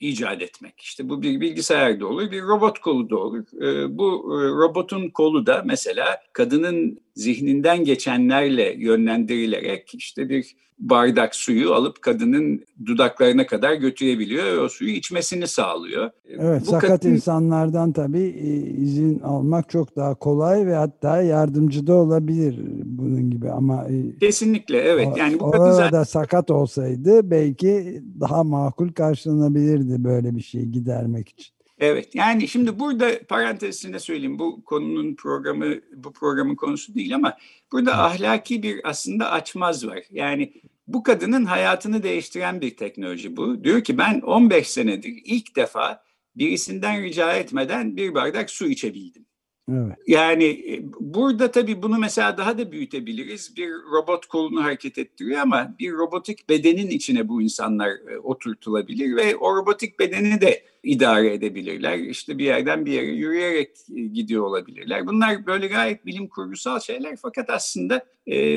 icat 0.00 0.42
etmek. 0.42 0.80
İşte 0.80 1.08
bu 1.08 1.22
bir 1.22 1.40
bilgisayar 1.40 2.00
da 2.00 2.06
olur, 2.06 2.30
bir 2.30 2.42
robot 2.42 2.78
kolu 2.78 3.10
da 3.10 3.16
olur. 3.16 3.44
Bu 3.88 4.24
robotun 4.58 5.10
kolu 5.10 5.46
da 5.46 5.62
mesela 5.66 6.20
kadının 6.32 7.00
zihninden 7.18 7.84
geçenlerle 7.84 8.74
yönlendirilerek 8.78 9.94
işte 9.94 10.28
bir 10.28 10.56
bardak 10.78 11.34
suyu 11.34 11.74
alıp 11.74 12.02
kadının 12.02 12.64
dudaklarına 12.86 13.46
kadar 13.46 13.74
götürebiliyor 13.74 14.44
ve 14.44 14.60
o 14.60 14.68
suyu 14.68 14.90
içmesini 14.90 15.46
sağlıyor. 15.46 16.10
Evet, 16.28 16.60
Bu 16.60 16.70
sakat 16.70 16.88
kadın... 16.88 17.10
insanlardan 17.10 17.92
tabii 17.92 18.36
e, 18.42 18.56
izin 18.82 19.20
almak 19.20 19.70
çok 19.70 19.96
daha 19.96 20.14
kolay 20.14 20.66
ve 20.66 20.74
hatta 20.74 21.22
yardımcı 21.22 21.86
da 21.86 21.94
olabilir 21.94 22.60
bunun 22.84 23.30
gibi 23.30 23.50
ama 23.50 23.86
e, 23.88 24.18
kesinlikle 24.18 24.78
evet. 24.78 25.08
Yani 25.16 25.40
bu 25.40 25.50
kadın 25.50 25.72
zaten... 25.72 26.02
sakat 26.02 26.50
olsaydı 26.50 27.30
belki 27.30 28.02
daha 28.20 28.44
makul 28.44 28.92
karşılanabilirdi 28.92 30.04
böyle 30.04 30.36
bir 30.36 30.42
şeyi 30.42 30.70
gidermek 30.70 31.28
için. 31.28 31.57
Evet 31.80 32.14
yani 32.14 32.48
şimdi 32.48 32.78
burada 32.78 33.18
parantezinde 33.28 33.98
söyleyeyim 33.98 34.38
bu 34.38 34.64
konunun 34.64 35.14
programı 35.14 35.74
bu 35.94 36.12
programın 36.12 36.56
konusu 36.56 36.94
değil 36.94 37.14
ama 37.14 37.36
burada 37.72 38.04
ahlaki 38.04 38.62
bir 38.62 38.80
aslında 38.88 39.30
açmaz 39.30 39.86
var. 39.86 40.02
Yani 40.10 40.52
bu 40.86 41.02
kadının 41.02 41.44
hayatını 41.44 42.02
değiştiren 42.02 42.60
bir 42.60 42.76
teknoloji 42.76 43.36
bu. 43.36 43.64
Diyor 43.64 43.84
ki 43.84 43.98
ben 43.98 44.20
15 44.20 44.68
senedir 44.70 45.22
ilk 45.24 45.56
defa 45.56 46.02
birisinden 46.36 47.02
rica 47.02 47.32
etmeden 47.32 47.96
bir 47.96 48.14
bardak 48.14 48.50
su 48.50 48.66
içebildim. 48.66 49.27
Evet. 49.72 49.96
Yani 50.06 50.44
e, 50.44 50.82
burada 51.00 51.50
tabii 51.50 51.82
bunu 51.82 51.98
mesela 51.98 52.38
daha 52.38 52.58
da 52.58 52.72
büyütebiliriz. 52.72 53.56
Bir 53.56 53.70
robot 53.92 54.26
kolunu 54.26 54.64
hareket 54.64 54.98
ettiriyor 54.98 55.40
ama 55.40 55.74
bir 55.78 55.92
robotik 55.92 56.48
bedenin 56.48 56.90
içine 56.90 57.28
bu 57.28 57.42
insanlar 57.42 57.88
e, 57.88 58.18
oturtulabilir 58.18 59.16
ve 59.16 59.36
o 59.36 59.56
robotik 59.56 59.98
bedeni 59.98 60.40
de 60.40 60.62
idare 60.82 61.34
edebilirler. 61.34 61.98
İşte 61.98 62.38
bir 62.38 62.44
yerden 62.44 62.86
bir 62.86 62.92
yere 62.92 63.06
yürüyerek 63.06 63.70
e, 63.96 64.00
gidiyor 64.00 64.44
olabilirler. 64.44 65.06
Bunlar 65.06 65.46
böyle 65.46 65.66
gayet 65.66 66.06
bilim 66.06 66.28
kurgusal 66.28 66.80
şeyler 66.80 67.16
fakat 67.22 67.50
aslında 67.50 68.04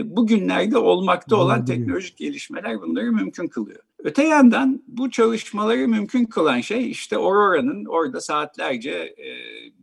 bugünlerde 0.04 0.78
olmakta 0.78 1.36
olan 1.36 1.66
teknolojik 1.66 2.18
gelişmeler 2.18 2.82
bunları 2.82 3.12
mümkün 3.12 3.48
kılıyor. 3.48 3.80
Öte 4.04 4.24
yandan 4.24 4.84
bu 4.88 5.12
çalışmaları 5.12 5.88
mümkün 5.88 6.26
kılan 6.26 6.62
şey 6.62 6.92
işte 6.92 7.18
Aurora'nın 7.18 7.86
orada 7.86 8.22
saatlerce 8.22 8.92
e, 8.92 9.28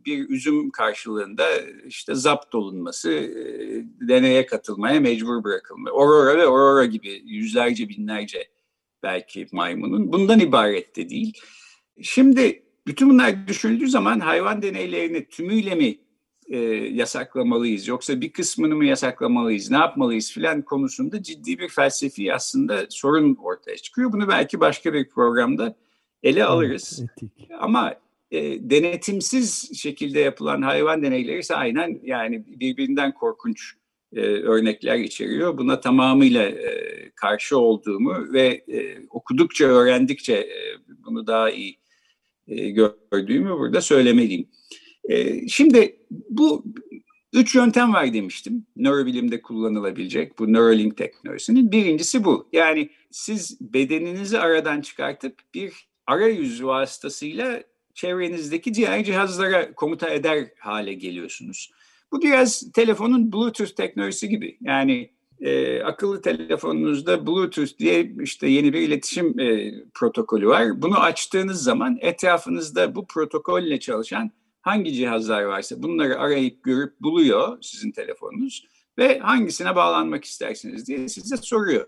bir 0.05 0.29
üzüm 0.29 0.71
karşılığında 0.71 1.43
işte 1.85 2.15
zapt 2.15 2.55
olunması, 2.55 3.11
e, 3.11 4.07
deneye 4.07 4.45
katılmaya 4.45 4.99
mecbur 4.99 5.43
bırakılma. 5.43 5.89
Aurora 5.89 6.37
ve 6.37 6.43
Aurora 6.43 6.85
gibi 6.85 7.21
yüzlerce 7.25 7.89
binlerce 7.89 8.47
belki 9.03 9.47
maymunun 9.51 10.13
bundan 10.13 10.39
ibaret 10.39 10.95
de 10.95 11.09
değil. 11.09 11.33
Şimdi 12.01 12.63
bütün 12.87 13.09
bunlar 13.09 13.47
düşünüldüğü 13.47 13.87
zaman 13.87 14.19
hayvan 14.19 14.61
deneylerini 14.61 15.29
tümüyle 15.29 15.75
mi 15.75 15.97
e, 16.49 16.57
yasaklamalıyız 16.93 17.87
yoksa 17.87 18.21
bir 18.21 18.31
kısmını 18.31 18.75
mı 18.75 18.85
yasaklamalıyız 18.85 19.71
ne 19.71 19.77
yapmalıyız 19.77 20.31
filan 20.31 20.61
konusunda 20.61 21.23
ciddi 21.23 21.59
bir 21.59 21.69
felsefi 21.69 22.33
aslında 22.33 22.85
sorun 22.89 23.35
ortaya 23.35 23.77
çıkıyor. 23.77 24.11
Bunu 24.11 24.27
belki 24.27 24.59
başka 24.59 24.93
bir 24.93 25.09
programda 25.09 25.75
ele 26.23 26.45
alırız. 26.45 27.03
Evet, 27.21 27.51
Ama 27.59 27.95
e, 28.31 28.69
denetimsiz 28.69 29.79
şekilde 29.79 30.19
yapılan 30.19 30.61
hayvan 30.61 31.03
deneyleri 31.03 31.39
ise 31.39 31.55
aynen 31.55 31.99
yani 32.03 32.43
birbirinden 32.59 33.13
korkunç 33.13 33.73
e, 34.15 34.21
örnekler 34.21 34.97
içeriyor. 34.97 35.57
Buna 35.57 35.79
tamamıyla 35.79 36.43
e, 36.43 37.11
karşı 37.15 37.57
olduğumu 37.57 38.33
ve 38.33 38.47
e, 38.47 39.07
okudukça, 39.09 39.65
öğrendikçe 39.65 40.33
e, 40.33 40.77
bunu 41.05 41.27
daha 41.27 41.49
iyi 41.49 41.79
e, 42.47 42.69
gördüğümü 42.69 43.49
burada 43.49 43.81
söylemeliyim. 43.81 44.47
E, 45.03 45.47
şimdi 45.47 45.99
bu 46.29 46.63
üç 47.33 47.55
yöntem 47.55 47.93
var 47.93 48.13
demiştim. 48.13 48.65
Nörobilimde 48.75 49.41
kullanılabilecek 49.41 50.39
bu 50.39 50.53
Neuralink 50.53 50.97
teknolojisinin. 50.97 51.71
Birincisi 51.71 52.23
bu. 52.23 52.49
Yani 52.53 52.89
siz 53.11 53.57
bedeninizi 53.61 54.39
aradan 54.39 54.81
çıkartıp 54.81 55.39
bir 55.53 55.73
arayüz 56.07 56.63
vasıtasıyla 56.63 57.63
çevrenizdeki 57.93 58.73
diğer 58.73 59.03
cihazlara 59.03 59.73
komuta 59.73 60.09
eder 60.09 60.47
hale 60.59 60.93
geliyorsunuz. 60.93 61.71
Bu 62.11 62.21
biraz 62.21 62.71
telefonun 62.73 63.33
Bluetooth 63.33 63.75
teknolojisi 63.75 64.29
gibi. 64.29 64.57
Yani 64.61 65.09
e, 65.41 65.81
akıllı 65.83 66.21
telefonunuzda 66.21 67.27
Bluetooth 67.27 67.77
diye 67.79 68.11
işte 68.21 68.47
yeni 68.47 68.73
bir 68.73 68.81
iletişim 68.81 69.39
e, 69.39 69.73
protokolü 69.93 70.47
var. 70.47 70.81
Bunu 70.81 70.99
açtığınız 70.99 71.63
zaman 71.63 71.97
etrafınızda 72.01 72.95
bu 72.95 73.07
protokolle 73.07 73.79
çalışan 73.79 74.31
hangi 74.69 74.93
cihazlar 74.93 75.43
varsa 75.43 75.83
bunları 75.83 76.19
arayıp 76.19 76.63
görüp 76.63 76.99
buluyor 77.01 77.57
sizin 77.61 77.91
telefonunuz 77.91 78.65
ve 78.97 79.19
hangisine 79.19 79.75
bağlanmak 79.75 80.25
istersiniz 80.25 80.87
diye 80.87 81.09
size 81.09 81.37
soruyor. 81.37 81.87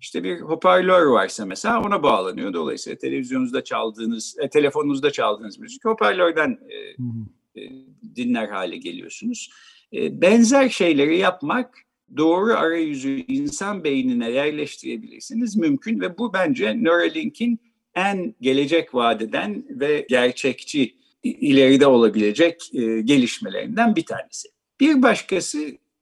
İşte 0.00 0.24
bir 0.24 0.40
hoparlör 0.40 1.06
varsa 1.06 1.46
mesela 1.46 1.82
ona 1.82 2.02
bağlanıyor. 2.02 2.52
Dolayısıyla 2.52 2.98
televizyonunuzda 2.98 3.64
çaldığınız, 3.64 4.36
e, 4.40 4.48
telefonunuzda 4.48 5.10
çaldığınız 5.10 5.58
müzik 5.58 5.84
hoparlörden 5.84 6.58
e, 6.68 6.76
e, 7.60 7.70
dinler 8.16 8.48
hale 8.48 8.76
geliyorsunuz. 8.76 9.50
E, 9.92 10.20
benzer 10.20 10.68
şeyleri 10.68 11.18
yapmak 11.18 11.78
doğru 12.16 12.52
arayüzü 12.52 13.24
insan 13.28 13.84
beynine 13.84 14.30
yerleştirebilirsiniz 14.30 15.56
mümkün 15.56 16.00
ve 16.00 16.18
bu 16.18 16.32
bence 16.32 16.84
Neuralink'in 16.84 17.60
en 17.94 18.34
gelecek 18.40 18.94
vadeden 18.94 19.64
ve 19.70 20.06
gerçekçi 20.08 20.99
ileride 21.22 21.86
olabilecek 21.86 22.74
e, 22.74 23.00
gelişmelerinden 23.00 23.96
bir 23.96 24.04
tanesi. 24.04 24.48
Bir 24.80 25.02
başkası 25.02 25.58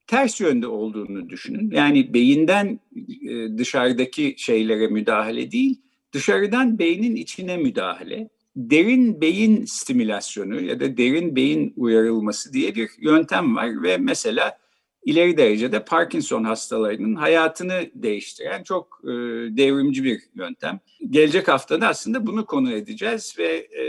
ters 0.07 0.41
yönde 0.41 0.67
olduğunu 0.67 1.29
düşünün. 1.29 1.71
Yani 1.71 2.15
beyinden 2.15 2.81
e, 3.29 3.59
dışarıdaki 3.59 4.35
şeylere 4.39 4.87
müdahale 4.87 5.53
değil, 5.53 5.81
dışarıdan 6.13 6.79
beynin 6.79 7.17
içine 7.17 7.57
müdahale. 7.57 8.29
Derin 8.57 9.21
beyin 9.21 9.65
stimülasyonu 9.65 10.61
ya 10.61 10.81
da 10.81 10.97
derin 10.97 11.37
beyin 11.37 11.73
uyarılması 11.77 12.53
diye 12.53 12.75
bir 12.75 12.91
yöntem 12.99 13.57
var 13.57 13.83
ve 13.83 13.97
mesela 13.97 14.59
ileri 15.05 15.37
derecede 15.37 15.85
Parkinson 15.85 16.45
hastalarının 16.45 17.15
hayatını 17.15 17.91
değiştiren 17.95 18.63
çok 18.63 19.01
e, 19.05 19.09
devrimci 19.57 20.05
bir 20.05 20.21
yöntem. 20.35 20.81
Gelecek 21.11 21.49
haftada 21.49 21.89
aslında 21.89 22.27
bunu 22.27 22.47
konu 22.47 22.73
edeceğiz 22.73 23.35
ve 23.39 23.49
e, 23.57 23.85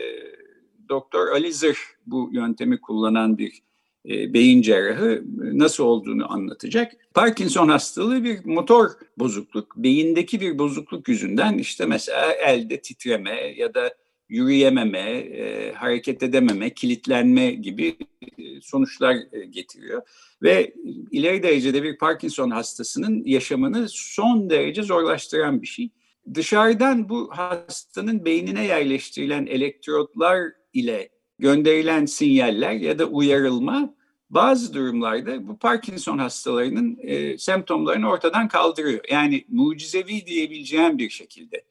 Doktor 0.89 1.27
Ali 1.27 1.53
Zırh 1.53 1.79
bu 2.05 2.29
yöntemi 2.31 2.81
kullanan 2.81 3.37
bir 3.37 3.61
e, 4.09 4.33
beyin 4.33 4.61
cerrahı 4.61 5.23
nasıl 5.37 5.83
olduğunu 5.83 6.31
anlatacak. 6.31 6.91
Parkinson 7.13 7.69
hastalığı 7.69 8.23
bir 8.23 8.45
motor 8.45 8.89
bozukluk, 9.17 9.77
beyindeki 9.77 10.41
bir 10.41 10.59
bozukluk 10.59 11.07
yüzünden 11.07 11.57
işte 11.57 11.85
mesela 11.85 12.33
elde 12.33 12.81
titreme 12.81 13.53
ya 13.57 13.73
da 13.73 13.93
yürüyememe, 14.29 15.09
e, 15.09 15.73
hareket 15.73 16.23
edememe, 16.23 16.69
kilitlenme 16.69 17.51
gibi 17.51 17.97
e, 18.37 18.61
sonuçlar 18.61 19.15
e, 19.31 19.45
getiriyor. 19.45 20.01
Ve 20.41 20.73
ileri 21.11 21.43
derecede 21.43 21.83
bir 21.83 21.97
Parkinson 21.97 22.49
hastasının 22.49 23.23
yaşamını 23.25 23.85
son 23.89 24.49
derece 24.49 24.83
zorlaştıran 24.83 25.61
bir 25.61 25.67
şey. 25.67 25.89
dışarıdan 26.33 27.09
bu 27.09 27.29
hastanın 27.31 28.25
beynine 28.25 28.65
yerleştirilen 28.65 29.45
elektrotlar 29.45 30.58
ile 30.73 31.09
gönderilen 31.39 32.05
sinyaller 32.05 32.71
ya 32.71 32.99
da 32.99 33.05
uyarılma 33.05 33.93
bazı 34.29 34.73
durumlarda 34.73 35.47
bu 35.47 35.57
Parkinson 35.57 36.17
hastalarının 36.17 36.97
e, 37.01 37.37
semptomlarını 37.37 38.09
ortadan 38.09 38.47
kaldırıyor. 38.47 38.99
Yani 39.11 39.45
mucizevi 39.49 40.25
diyebileceğim 40.25 40.97
bir 40.97 41.09
şekilde. 41.09 41.63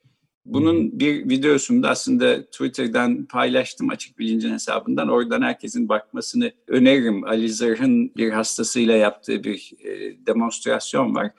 Bunun 0.45 0.99
bir 0.99 1.29
videosunu 1.29 1.83
da 1.83 1.89
aslında 1.89 2.45
Twitter'dan 2.45 3.25
paylaştım 3.25 3.89
açık 3.89 4.19
bilincin 4.19 4.53
hesabından. 4.53 5.09
Oradan 5.09 5.41
herkesin 5.41 5.89
bakmasını 5.89 6.51
öneririm. 6.67 7.23
Ali 7.23 7.49
Zırh'ın 7.49 8.15
bir 8.15 8.31
hastasıyla 8.31 8.95
yaptığı 8.95 9.43
bir 9.43 9.71
e, 9.83 10.17
demonstrasyon 10.25 11.15
var. 11.15 11.31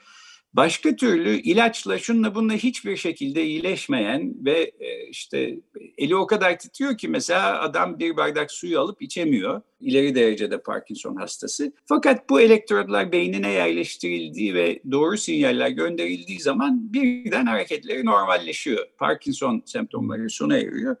Başka 0.53 0.95
türlü 0.95 1.41
ilaçla 1.41 1.99
şunla 1.99 2.35
bununla 2.35 2.53
hiçbir 2.53 2.97
şekilde 2.97 3.45
iyileşmeyen 3.45 4.33
ve 4.45 4.71
e, 4.79 5.07
işte 5.07 5.59
eli 5.97 6.15
o 6.15 6.27
kadar 6.27 6.59
titriyor 6.59 6.97
ki 6.97 7.07
mesela 7.07 7.61
adam 7.61 7.99
bir 7.99 8.17
bardak 8.17 8.51
suyu 8.51 8.79
alıp 8.79 9.01
içemiyor. 9.01 9.61
İleri 9.79 10.15
derecede 10.15 10.61
Parkinson 10.61 11.15
hastası. 11.15 11.73
Fakat 11.85 12.29
bu 12.29 12.41
elektrodlar 12.41 13.11
beynine 13.11 13.51
yerleştirildiği 13.51 14.53
ve 14.53 14.79
doğru 14.91 15.17
sinyaller 15.17 15.69
gönderildiği 15.69 16.39
zaman 16.39 16.93
birden 16.93 17.45
hareketleri 17.45 18.05
normalleşiyor. 18.05 18.87
Parkinson 18.97 19.63
semptomları 19.65 20.29
sona 20.29 20.57
eriyor. 20.57 20.95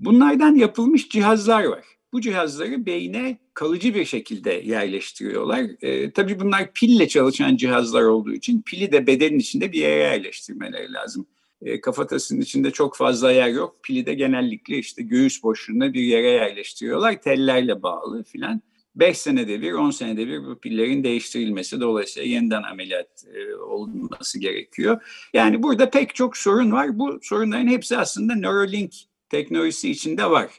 Bunlardan 0.00 0.54
yapılmış 0.54 1.08
cihazlar 1.08 1.64
var. 1.64 1.84
Bu 2.12 2.20
cihazları 2.20 2.86
beyne 2.86 3.38
kalıcı 3.54 3.94
bir 3.94 4.04
şekilde 4.04 4.52
yerleştiriyorlar. 4.52 5.66
E, 5.82 6.10
tabii 6.10 6.40
bunlar 6.40 6.72
pille 6.72 7.08
çalışan 7.08 7.56
cihazlar 7.56 8.02
olduğu 8.02 8.32
için 8.32 8.62
pili 8.62 8.92
de 8.92 9.06
bedenin 9.06 9.38
içinde 9.38 9.72
bir 9.72 9.78
yere 9.78 9.94
yerleştirmeleri 9.94 10.92
lazım. 10.92 11.26
E, 11.62 11.80
kafatasının 11.80 12.40
içinde 12.40 12.70
çok 12.70 12.96
fazla 12.96 13.32
yer 13.32 13.48
yok. 13.48 13.76
Pili 13.82 14.06
de 14.06 14.14
genellikle 14.14 14.78
işte 14.78 15.02
göğüs 15.02 15.42
boşluğunda 15.42 15.92
bir 15.92 16.02
yere 16.02 16.30
yerleştiriyorlar. 16.30 17.22
Tellerle 17.22 17.82
bağlı 17.82 18.22
filan. 18.24 18.62
5 18.94 19.18
senede 19.18 19.62
bir, 19.62 19.72
10 19.72 19.90
senede 19.90 20.26
bir 20.26 20.44
bu 20.44 20.58
pillerin 20.58 21.04
değiştirilmesi 21.04 21.80
dolayısıyla 21.80 22.28
yeniden 22.28 22.62
ameliyat 22.62 23.24
e, 23.34 23.54
olması 23.54 24.38
gerekiyor. 24.38 25.02
Yani 25.34 25.62
burada 25.62 25.90
pek 25.90 26.14
çok 26.14 26.36
sorun 26.36 26.72
var. 26.72 26.98
Bu 26.98 27.18
sorunların 27.22 27.66
hepsi 27.66 27.96
aslında 27.96 28.34
Neuralink 28.34 28.92
teknolojisi 29.28 29.90
içinde 29.90 30.30
var. 30.30 30.50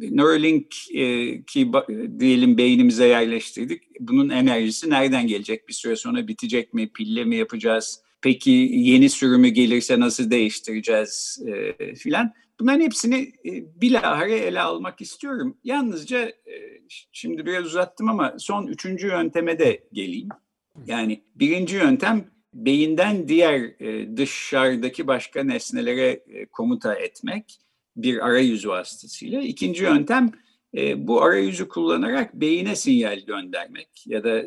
Neuralink 0.00 0.74
e, 0.94 1.42
ki 1.42 1.72
diyelim 2.20 2.58
beynimize 2.58 3.06
yerleştirdik. 3.06 3.82
Bunun 4.00 4.28
enerjisi 4.28 4.90
nereden 4.90 5.26
gelecek? 5.26 5.68
Bir 5.68 5.72
süre 5.72 5.96
sonra 5.96 6.28
bitecek 6.28 6.74
mi? 6.74 6.92
Pille 6.92 7.24
mi 7.24 7.36
yapacağız? 7.36 8.02
Peki 8.22 8.50
yeni 8.72 9.10
sürümü 9.10 9.48
gelirse 9.48 10.00
nasıl 10.00 10.30
değiştireceğiz 10.30 11.42
e, 11.46 11.94
filan. 11.94 12.32
Bunların 12.60 12.80
hepsini 12.80 13.32
e, 13.44 13.80
bilahare 13.80 14.36
ele 14.36 14.60
almak 14.60 15.00
istiyorum. 15.00 15.56
Yalnızca 15.64 16.18
e, 16.28 16.54
şimdi 17.12 17.46
biraz 17.46 17.66
uzattım 17.66 18.08
ama 18.08 18.34
son 18.38 18.66
üçüncü 18.66 19.06
yönteme 19.06 19.58
de 19.58 19.84
geleyim. 19.92 20.28
Yani 20.86 21.22
birinci 21.34 21.76
yöntem 21.76 22.24
beyinden 22.54 23.28
diğer 23.28 23.60
e, 23.80 24.16
dışarıdaki 24.16 25.06
başka 25.06 25.44
nesnelere 25.44 26.08
e, 26.08 26.46
komuta 26.46 26.94
etmek 26.94 27.58
bir 28.02 28.26
arayüzü 28.26 28.68
vasıtasıyla. 28.68 29.40
İkinci 29.40 29.82
yöntem 29.82 30.32
e, 30.76 31.06
bu 31.06 31.22
arayüzü 31.22 31.68
kullanarak 31.68 32.34
beyine 32.34 32.76
sinyal 32.76 33.18
göndermek 33.18 33.88
ya 34.06 34.24
da 34.24 34.44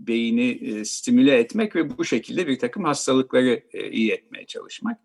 beyni 0.00 0.50
e, 0.50 0.84
stimüle 0.84 1.38
etmek 1.38 1.76
ve 1.76 1.98
bu 1.98 2.04
şekilde 2.04 2.46
bir 2.46 2.58
takım 2.58 2.84
hastalıkları 2.84 3.62
e, 3.72 3.90
iyi 3.90 4.12
etmeye 4.12 4.46
çalışmak. 4.46 5.00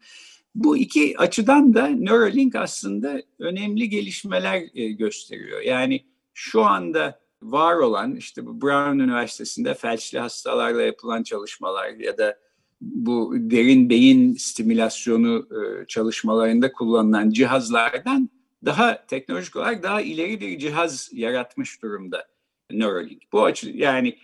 Bu 0.55 0.77
iki 0.77 1.17
açıdan 1.17 1.73
da 1.73 1.87
Neuralink 1.87 2.55
aslında 2.55 3.21
önemli 3.39 3.89
gelişmeler 3.89 4.63
e, 4.73 4.91
gösteriyor. 4.91 5.61
Yani 5.61 6.05
şu 6.33 6.61
anda 6.63 7.19
var 7.41 7.75
olan 7.75 8.15
işte 8.15 8.45
Brown 8.45 8.99
Üniversitesi'nde 8.99 9.73
felçli 9.73 10.19
hastalarla 10.19 10.81
yapılan 10.81 11.23
çalışmalar 11.23 11.89
ya 11.89 12.17
da 12.17 12.42
bu 12.83 13.33
derin 13.35 13.89
beyin 13.89 14.33
stimülasyonu 14.33 15.47
e, 15.51 15.85
çalışmalarında 15.87 16.71
kullanılan 16.71 17.29
cihazlardan 17.29 18.29
daha 18.65 19.05
teknolojik 19.05 19.55
olarak 19.55 19.83
daha 19.83 20.01
ileri 20.01 20.41
bir 20.41 20.59
cihaz 20.59 21.09
yaratmış 21.13 21.81
durumda 21.81 22.27
Neuralink. 22.71 23.23
Bu 23.31 23.43
açı 23.43 23.69
yani 23.69 24.17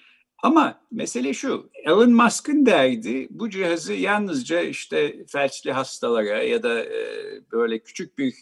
ama 0.43 0.81
mesele 0.91 1.34
şu, 1.34 1.69
Elon 1.86 2.12
Musk'ın 2.13 2.65
derdi 2.65 3.27
bu 3.31 3.49
cihazı 3.49 3.93
yalnızca 3.93 4.62
işte 4.62 5.25
felçli 5.27 5.71
hastalara 5.71 6.43
ya 6.43 6.63
da 6.63 6.84
e, 6.84 7.01
böyle 7.51 7.79
küçük 7.79 8.17
bir 8.17 8.34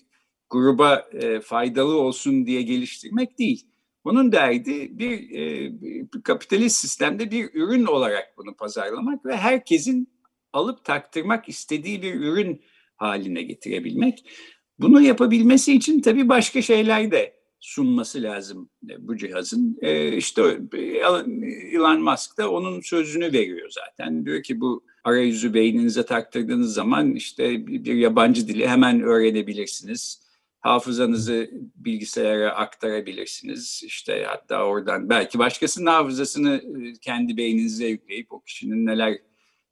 gruba 0.49 1.09
e, 1.13 1.39
faydalı 1.39 1.99
olsun 1.99 2.45
diye 2.45 2.61
geliştirmek 2.61 3.39
değil. 3.39 3.67
Bunun 4.07 4.31
derdi 4.31 4.99
bir, 4.99 5.31
e, 5.31 5.71
bir 5.81 6.21
kapitalist 6.23 6.77
sistemde 6.77 7.31
bir 7.31 7.49
ürün 7.53 7.85
olarak 7.85 8.33
bunu 8.37 8.55
pazarlamak 8.55 9.25
ve 9.25 9.37
herkesin 9.37 10.09
alıp 10.53 10.85
taktırmak 10.85 11.49
istediği 11.49 12.01
bir 12.01 12.13
ürün 12.13 12.61
haline 12.95 13.41
getirebilmek. 13.41 14.25
Bunu 14.79 15.01
yapabilmesi 15.01 15.73
için 15.73 16.01
tabii 16.01 16.29
başka 16.29 16.61
şeyler 16.61 17.11
de 17.11 17.33
sunması 17.59 18.23
lazım 18.23 18.69
e, 18.89 19.07
bu 19.07 19.17
cihazın. 19.17 19.77
E, 19.81 20.17
işte 20.17 20.41
Elon 21.73 22.01
Musk 22.01 22.37
da 22.37 22.51
onun 22.51 22.81
sözünü 22.81 23.33
veriyor 23.33 23.69
zaten. 23.69 24.25
Diyor 24.25 24.43
ki 24.43 24.61
bu 24.61 24.83
arayüzü 25.03 25.53
beyninize 25.53 26.05
taktırdığınız 26.05 26.73
zaman 26.73 27.15
işte 27.15 27.67
bir 27.67 27.95
yabancı 27.95 28.47
dili 28.47 28.67
hemen 28.67 29.01
öğrenebilirsiniz 29.01 30.26
hafızanızı 30.67 31.49
bilgisayara 31.75 32.51
aktarabilirsiniz. 32.55 33.81
İşte 33.85 34.25
hatta 34.27 34.63
oradan 34.63 35.09
belki 35.09 35.39
başkasının 35.39 35.91
hafızasını 35.91 36.55
e, 36.55 36.93
kendi 36.93 37.37
beyninize 37.37 37.87
yükleyip 37.87 38.33
o 38.33 38.41
kişinin 38.41 38.85
neler 38.85 39.17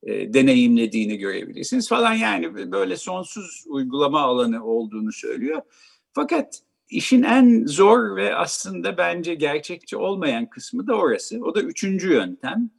e, 0.04 0.34
deneyimlediğini 0.34 1.18
görebilirsiniz 1.18 1.90
falan 1.90 2.14
yani 2.14 2.72
böyle 2.72 2.98
sonsuz 2.98 3.64
uygulama 3.68 4.22
alanı 4.22 4.66
olduğunu 4.66 5.12
söylüyor. 5.12 5.62
Fakat 6.14 6.62
işin 6.90 7.24
en 7.24 7.66
zor 7.66 8.16
ve 8.16 8.36
aslında 8.36 8.98
bence 8.98 9.36
gerçekçi 9.36 9.98
olmayan 9.98 10.50
kısmı 10.50 10.88
da 10.88 10.96
orası. 10.96 11.44
O 11.44 11.56
da 11.56 11.62
üçüncü 11.62 12.14
yöntem. 12.14 12.70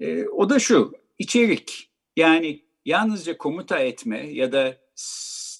E, 0.00 0.24
o 0.24 0.50
da 0.50 0.58
şu, 0.58 0.92
içerik. 1.18 1.90
Yani 2.16 2.64
yalnızca 2.84 3.38
komuta 3.38 3.78
etme 3.78 4.26
ya 4.26 4.52
da 4.52 4.76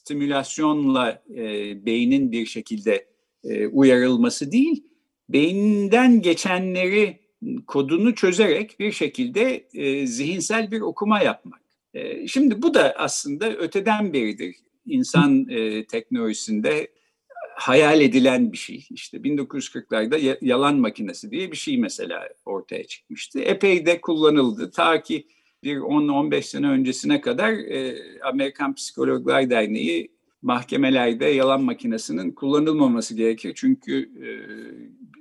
stimülasyonla 0.07 1.23
e, 1.31 1.45
beynin 1.87 2.33
bir 2.33 2.47
şekilde 2.47 3.07
e, 3.45 3.67
uyarılması 3.67 4.53
değil, 4.53 4.85
beyninden 5.29 6.23
geçenleri 6.23 7.21
kodunu 7.67 8.15
çözerek 8.15 8.81
bir 8.81 8.93
şekilde 8.93 9.69
e, 9.75 10.07
zihinsel 10.07 10.71
bir 10.71 10.81
okuma 10.81 11.21
yapmak. 11.21 11.61
E, 11.95 12.29
şimdi 12.29 12.63
bu 12.63 12.75
da 12.75 12.95
aslında 12.97 13.57
öteden 13.57 14.13
beridir 14.13 14.57
insan 14.87 15.49
e, 15.49 15.87
teknolojisinde 15.87 16.89
hayal 17.57 18.01
edilen 18.01 18.53
bir 18.53 18.57
şey. 18.57 18.87
İşte 18.91 19.17
1940'larda 19.17 20.39
yalan 20.41 20.77
makinesi 20.77 21.31
diye 21.31 21.53
bir 21.53 21.57
şey 21.57 21.79
mesela 21.79 22.29
ortaya 22.45 22.85
çıkmıştı. 22.85 23.41
Epey 23.41 23.87
de 23.87 24.01
kullanıldı. 24.01 24.71
Ta 24.71 25.03
ki 25.03 25.27
bir 25.67 25.77
10-15 25.77 26.43
sene 26.43 26.69
öncesine 26.69 27.21
kadar 27.21 27.53
e, 27.53 27.97
Amerikan 28.23 28.75
Psikologlar 28.75 29.51
Derneği 29.51 30.17
mahkemelerde 30.43 31.25
yalan 31.25 31.63
makinesinin 31.63 32.31
kullanılmaması 32.33 33.15
gerekir. 33.15 33.53
Çünkü 33.57 34.01
e, 34.03 34.29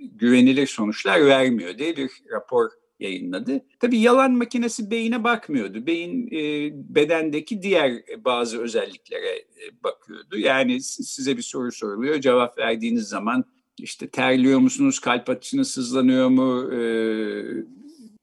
güvenilir 0.07 0.67
sonuçlar 0.67 1.25
vermiyor 1.25 1.77
diye 1.77 1.97
bir 1.97 2.11
rapor 2.31 2.69
yayınladı. 2.99 3.65
Tabii 3.79 3.99
yalan 3.99 4.31
makinesi 4.31 4.91
beyine 4.91 5.23
bakmıyordu. 5.23 5.87
Beyin 5.87 6.27
e, 6.31 6.71
bedendeki 6.95 7.61
diğer 7.61 7.93
bazı 8.25 8.61
özelliklere 8.61 9.37
e, 9.37 9.83
bakıyordu. 9.83 10.37
Yani 10.37 10.81
size 10.81 11.37
bir 11.37 11.41
soru 11.41 11.71
soruluyor. 11.71 12.21
Cevap 12.21 12.57
verdiğiniz 12.57 13.07
zaman 13.07 13.45
işte 13.77 14.07
terliyor 14.07 14.59
musunuz, 14.59 14.99
kalp 14.99 15.29
atışınız 15.29 15.71
sızlanıyor 15.71 16.29
mu, 16.29 16.73
e, 16.73 16.79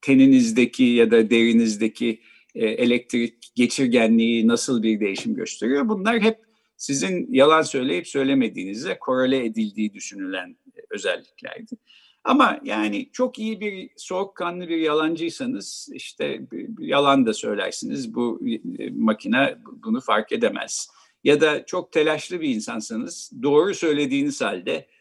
teninizdeki 0.03 0.85
ya 0.85 1.11
da 1.11 1.31
derinizdeki 1.31 2.21
e, 2.55 2.67
elektrik 2.67 3.53
geçirgenliği 3.55 4.49
nasıl 4.49 4.83
bir 4.83 5.01
değişim 5.01 5.35
gösteriyor? 5.35 5.89
Bunlar 5.89 6.21
hep 6.21 6.39
sizin 6.77 7.33
yalan 7.33 7.63
söyleyip 7.63 8.09
söylemediğinizle 8.09 8.99
korele 8.99 9.45
edildiği 9.45 9.95
düşünülen 9.95 10.57
özelliklerdi. 10.91 11.77
Ama 12.25 12.61
yani 12.65 13.11
çok 13.13 13.39
iyi 13.39 13.61
bir 13.61 13.91
soğukkanlı 13.97 14.69
bir 14.69 14.77
yalancıysanız 14.77 15.89
işte 15.93 16.41
yalan 16.79 17.27
da 17.27 17.35
söylersiniz. 17.35 18.15
Bu 18.15 18.41
e, 18.79 18.91
makine 18.91 19.57
bunu 19.67 20.01
fark 20.01 20.33
edemez. 20.33 20.89
Ya 21.25 21.41
da 21.41 21.67
çok 21.67 21.93
telaşlı 21.93 22.41
bir 22.41 22.49
insansanız 22.49 23.31
doğru 23.43 23.75
söylediğiniz 23.75 24.41
halde 24.41 24.73
e, 24.73 24.92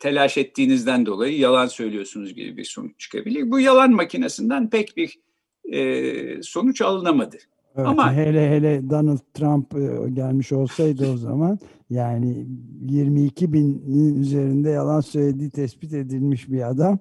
telaş 0.00 0.38
ettiğinizden 0.38 1.06
dolayı 1.06 1.38
yalan 1.38 1.66
söylüyorsunuz 1.66 2.34
gibi 2.34 2.56
bir 2.56 2.64
sonuç 2.64 2.92
çıkabilir. 2.98 3.50
Bu 3.50 3.60
yalan 3.60 3.92
makinesinden 3.92 4.70
pek 4.70 4.96
bir 4.96 5.18
e, 5.72 6.42
sonuç 6.42 6.82
alınamadı. 6.82 7.36
Evet, 7.76 7.88
Ama 7.88 8.14
hele 8.14 8.50
hele 8.50 8.90
Donald 8.90 9.18
Trump 9.34 9.74
e, 9.74 10.10
gelmiş 10.10 10.52
olsaydı 10.52 11.12
o 11.12 11.16
zaman 11.16 11.58
yani 11.90 12.46
22 12.88 13.52
binin 13.52 14.20
üzerinde 14.20 14.70
yalan 14.70 15.00
söylediği 15.00 15.50
tespit 15.50 15.92
edilmiş 15.92 16.50
bir 16.50 16.70
adam 16.70 16.98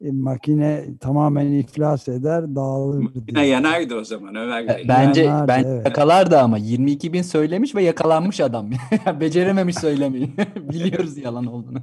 e, 0.00 0.12
makine 0.12 0.84
tamamen 1.00 1.46
iflas 1.46 2.08
eder, 2.08 2.54
dağılır. 2.54 2.98
Makine 2.98 3.46
yanardı 3.46 3.94
o 3.94 4.04
zaman 4.04 4.34
Ömer 4.34 4.68
Bey. 4.68 4.84
Bence, 4.88 5.22
yanardı, 5.22 5.48
bence 5.48 5.68
evet. 5.68 5.86
yakalardı 5.86 6.38
ama 6.38 6.58
22 6.58 7.12
bin 7.12 7.22
söylemiş 7.22 7.74
ve 7.74 7.82
yakalanmış 7.82 8.40
adam. 8.40 8.70
Becerememiş 9.20 9.76
söylemeyi. 9.76 10.30
Biliyoruz 10.56 11.18
yalan 11.18 11.46
olduğunu. 11.46 11.78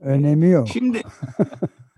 Önemi 0.00 0.48
yok. 0.48 0.68
Şimdi 0.68 1.02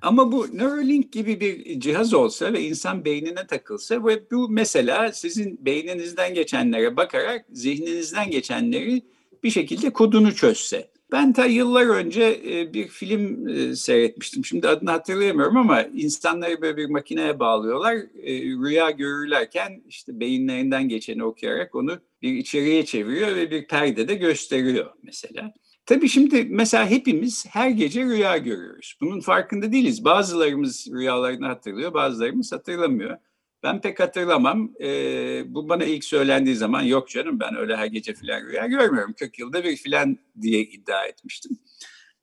ama 0.02 0.33
bu 0.33 0.46
Neuralink 0.52 1.12
gibi 1.12 1.40
bir 1.40 1.81
cihaz 1.81 2.14
olsa 2.14 2.52
ve 2.52 2.61
insan 2.61 3.05
beynine 3.05 3.46
takılsa 3.46 4.07
ve 4.07 4.31
bu 4.31 4.48
mesela 4.48 5.12
sizin 5.12 5.64
beyninizden 5.64 6.35
geçenlere 6.35 6.96
bakarak 6.96 7.44
zihninizden 7.52 8.31
geçenleri 8.31 9.02
bir 9.44 9.50
şekilde 9.50 9.90
kodunu 9.90 10.35
çözse. 10.35 10.91
Ben 11.12 11.33
ta 11.33 11.46
yıllar 11.46 11.87
önce 11.87 12.40
e, 12.46 12.75
bir 12.75 12.88
film 12.88 13.48
e, 13.48 13.77
seyretmiştim. 13.77 14.44
Şimdi 14.44 14.68
adını 14.68 14.90
hatırlayamıyorum 14.90 15.57
ama 15.57 15.83
insanları 15.83 16.62
böyle 16.62 16.77
bir 16.77 16.87
makineye 16.87 17.38
bağlıyorlar. 17.38 17.94
E, 18.22 18.42
rüya 18.42 18.90
görürlerken 18.90 19.83
işte 19.88 20.20
beyinlerinden 20.20 20.88
geçeni 20.88 21.25
okuyarak 21.25 21.75
onu 21.75 21.98
bir 22.22 22.33
içeriye 22.33 22.85
çeviriyor 22.85 23.37
ve 23.37 23.51
bir 23.51 23.66
perdede 23.66 24.14
gösteriyor 24.14 24.90
mesela. 25.03 25.53
Tabii 25.87 26.09
şimdi 26.09 26.44
mesela 26.51 26.90
hepimiz 26.90 27.46
her 27.48 27.70
gece 27.70 28.05
rüya 28.05 28.37
görüyoruz. 28.37 28.96
Bunun 29.01 29.20
farkında 29.20 29.72
değiliz. 29.72 30.05
Bazılarımız 30.05 30.88
rüyalarını 30.92 31.46
hatırlıyor, 31.46 31.94
bazılarımız 31.94 32.53
hatırlamıyor. 32.53 33.16
Ben 33.62 33.81
pek 33.81 34.01
hatırlamam. 34.01 34.72
Ee, 34.81 35.55
bu 35.55 35.68
bana 35.68 35.85
ilk 35.85 36.05
söylendiği 36.05 36.57
zaman 36.57 36.83
yok 36.83 37.09
canım 37.09 37.40
ben 37.40 37.57
öyle 37.57 37.77
her 37.77 37.87
gece 37.87 38.14
filan 38.14 38.42
rüya 38.42 38.66
görmüyorum. 38.66 39.14
40 39.18 39.38
yılda 39.38 39.64
bir 39.64 39.77
filan 39.77 40.18
diye 40.40 40.61
iddia 40.61 41.05
etmiştim. 41.05 41.59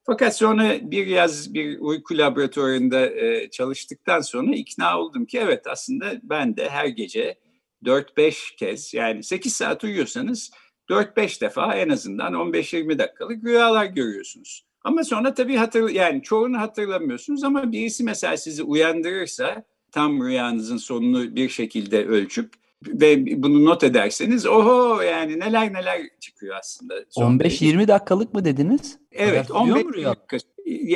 Fakat 0.03 0.37
sonra 0.37 0.91
bir 0.91 1.07
yaz 1.07 1.53
bir 1.53 1.79
uyku 1.79 2.17
laboratuvarında 2.17 3.09
e, 3.09 3.49
çalıştıktan 3.49 4.21
sonra 4.21 4.55
ikna 4.55 4.99
oldum 4.99 5.25
ki 5.25 5.39
evet 5.39 5.67
aslında 5.67 6.13
ben 6.23 6.57
de 6.57 6.69
her 6.69 6.85
gece 6.85 7.39
4-5 7.85 8.55
kez 8.55 8.93
yani 8.93 9.23
8 9.23 9.53
saat 9.53 9.83
uyuyorsanız 9.83 10.51
4-5 10.89 11.41
defa 11.41 11.75
en 11.75 11.89
azından 11.89 12.33
15-20 12.33 12.99
dakikalık 12.99 13.43
rüyalar 13.43 13.85
görüyorsunuz. 13.85 14.65
Ama 14.83 15.03
sonra 15.03 15.33
tabii 15.33 15.55
hatır, 15.55 15.89
yani 15.89 16.23
çoğunu 16.23 16.59
hatırlamıyorsunuz 16.59 17.43
ama 17.43 17.71
birisi 17.71 18.03
mesela 18.03 18.37
sizi 18.37 18.63
uyandırırsa 18.63 19.63
tam 19.91 20.27
rüyanızın 20.27 20.77
sonunu 20.77 21.35
bir 21.35 21.49
şekilde 21.49 22.05
ölçüp 22.05 22.53
ve 22.87 23.43
bunu 23.43 23.65
not 23.65 23.83
ederseniz 23.83 24.45
oho 24.45 25.01
yani 25.01 25.39
neler 25.39 25.73
neler 25.73 26.01
çıkıyor 26.19 26.55
aslında. 26.59 26.99
15-20 26.99 27.87
dakikalık 27.87 28.33
mı 28.33 28.45
dediniz? 28.45 28.99
Evet 29.11 29.51
15 29.51 30.05
dakika. 30.05 30.37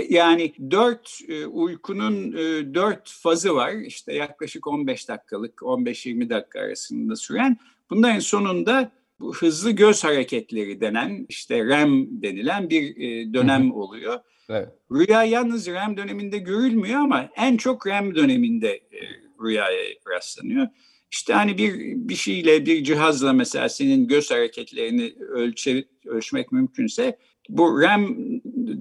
Yani 0.09 0.53
4 0.71 1.19
e, 1.27 1.45
uykunun 1.45 2.31
e, 2.31 2.73
4 2.73 3.09
fazı 3.09 3.55
var. 3.55 3.71
İşte 3.71 4.13
yaklaşık 4.13 4.67
15 4.67 5.09
dakikalık 5.09 5.53
15-20 5.53 6.29
dakika 6.29 6.59
arasında 6.59 7.15
süren. 7.15 7.57
Bunların 7.89 8.19
sonunda 8.19 8.91
bu 9.23 9.35
hızlı 9.35 9.71
göz 9.71 10.03
hareketleri 10.03 10.81
denen 10.81 11.25
işte 11.29 11.65
REM 11.65 12.21
denilen 12.21 12.69
bir 12.69 12.97
e, 12.97 13.33
dönem 13.33 13.71
oluyor. 13.71 14.19
Evet. 14.49 14.69
Rüya 14.91 15.23
yalnız 15.23 15.67
REM 15.67 15.97
döneminde 15.97 16.37
görülmüyor 16.37 16.99
ama 16.99 17.29
en 17.35 17.57
çok 17.57 17.87
REM 17.87 18.15
döneminde 18.15 18.69
e, 18.69 18.99
rüyaya 19.43 19.93
rastlanıyor. 20.09 20.67
İşte 21.11 21.33
hani 21.33 21.57
bir 21.57 21.73
bir 21.95 22.15
şeyle 22.15 22.65
bir 22.65 22.83
cihazla 22.83 23.33
mesela 23.33 23.69
senin 23.69 24.07
göz 24.07 24.31
hareketlerini 24.31 25.13
ölçe, 25.19 25.85
ölçmek 26.05 26.51
mümkünse 26.51 27.17
bu 27.49 27.81
REM 27.81 28.17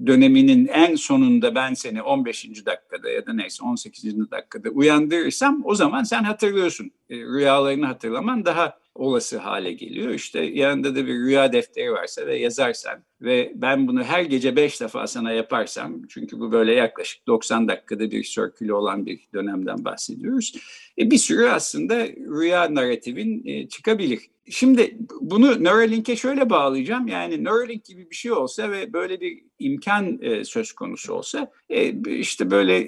döneminin 0.07 0.67
en 0.67 0.95
sonunda 0.95 1.55
ben 1.55 1.73
seni 1.73 2.01
15. 2.01 2.65
dakikada 2.65 3.09
ya 3.09 3.25
da 3.25 3.33
neyse 3.33 3.63
18. 3.63 4.31
dakikada 4.31 4.69
uyandırırsam 4.69 5.61
o 5.65 5.75
zaman 5.75 6.03
sen 6.03 6.23
hatırlıyorsun. 6.23 6.91
E, 7.09 7.15
rüyalarını 7.15 7.85
hatırlaman 7.85 8.45
daha 8.45 8.82
olası 8.95 9.37
hale 9.37 9.73
geliyor. 9.73 10.13
İşte 10.13 10.39
yanında 10.39 10.95
da 10.95 11.07
bir 11.07 11.13
rüya 11.13 11.53
defteri 11.53 11.91
varsa 11.91 12.27
ve 12.27 12.37
yazarsan 12.37 13.03
ve 13.21 13.51
ben 13.55 13.87
bunu 13.87 14.03
her 14.03 14.21
gece 14.21 14.55
beş 14.55 14.81
defa 14.81 15.07
sana 15.07 15.31
yaparsam 15.31 16.01
çünkü 16.09 16.39
bu 16.39 16.51
böyle 16.51 16.73
yaklaşık 16.73 17.27
90 17.27 17.67
dakikada 17.67 18.11
bir 18.11 18.23
sörkülü 18.23 18.73
olan 18.73 19.05
bir 19.05 19.27
dönemden 19.33 19.85
bahsediyoruz. 19.85 20.53
E 20.97 21.11
bir 21.11 21.17
sürü 21.17 21.47
aslında 21.47 22.07
rüya 22.07 22.75
narratifin 22.75 23.41
e, 23.45 23.67
çıkabilir. 23.67 24.19
Şimdi 24.49 24.97
bunu 25.21 25.63
Neuralink'e 25.63 26.15
şöyle 26.15 26.49
bağlayacağım. 26.49 27.07
Yani 27.07 27.43
Neuralink 27.43 27.85
gibi 27.85 28.09
bir 28.09 28.15
şey 28.15 28.31
olsa 28.31 28.71
ve 28.71 28.93
böyle 28.93 29.21
bir 29.21 29.43
imkan 29.59 30.19
e, 30.21 30.43
söz 30.43 30.71
konusu 30.71 31.13
olsa 31.13 31.51
e, 31.69 31.93
işte 32.17 32.51
böyle 32.51 32.81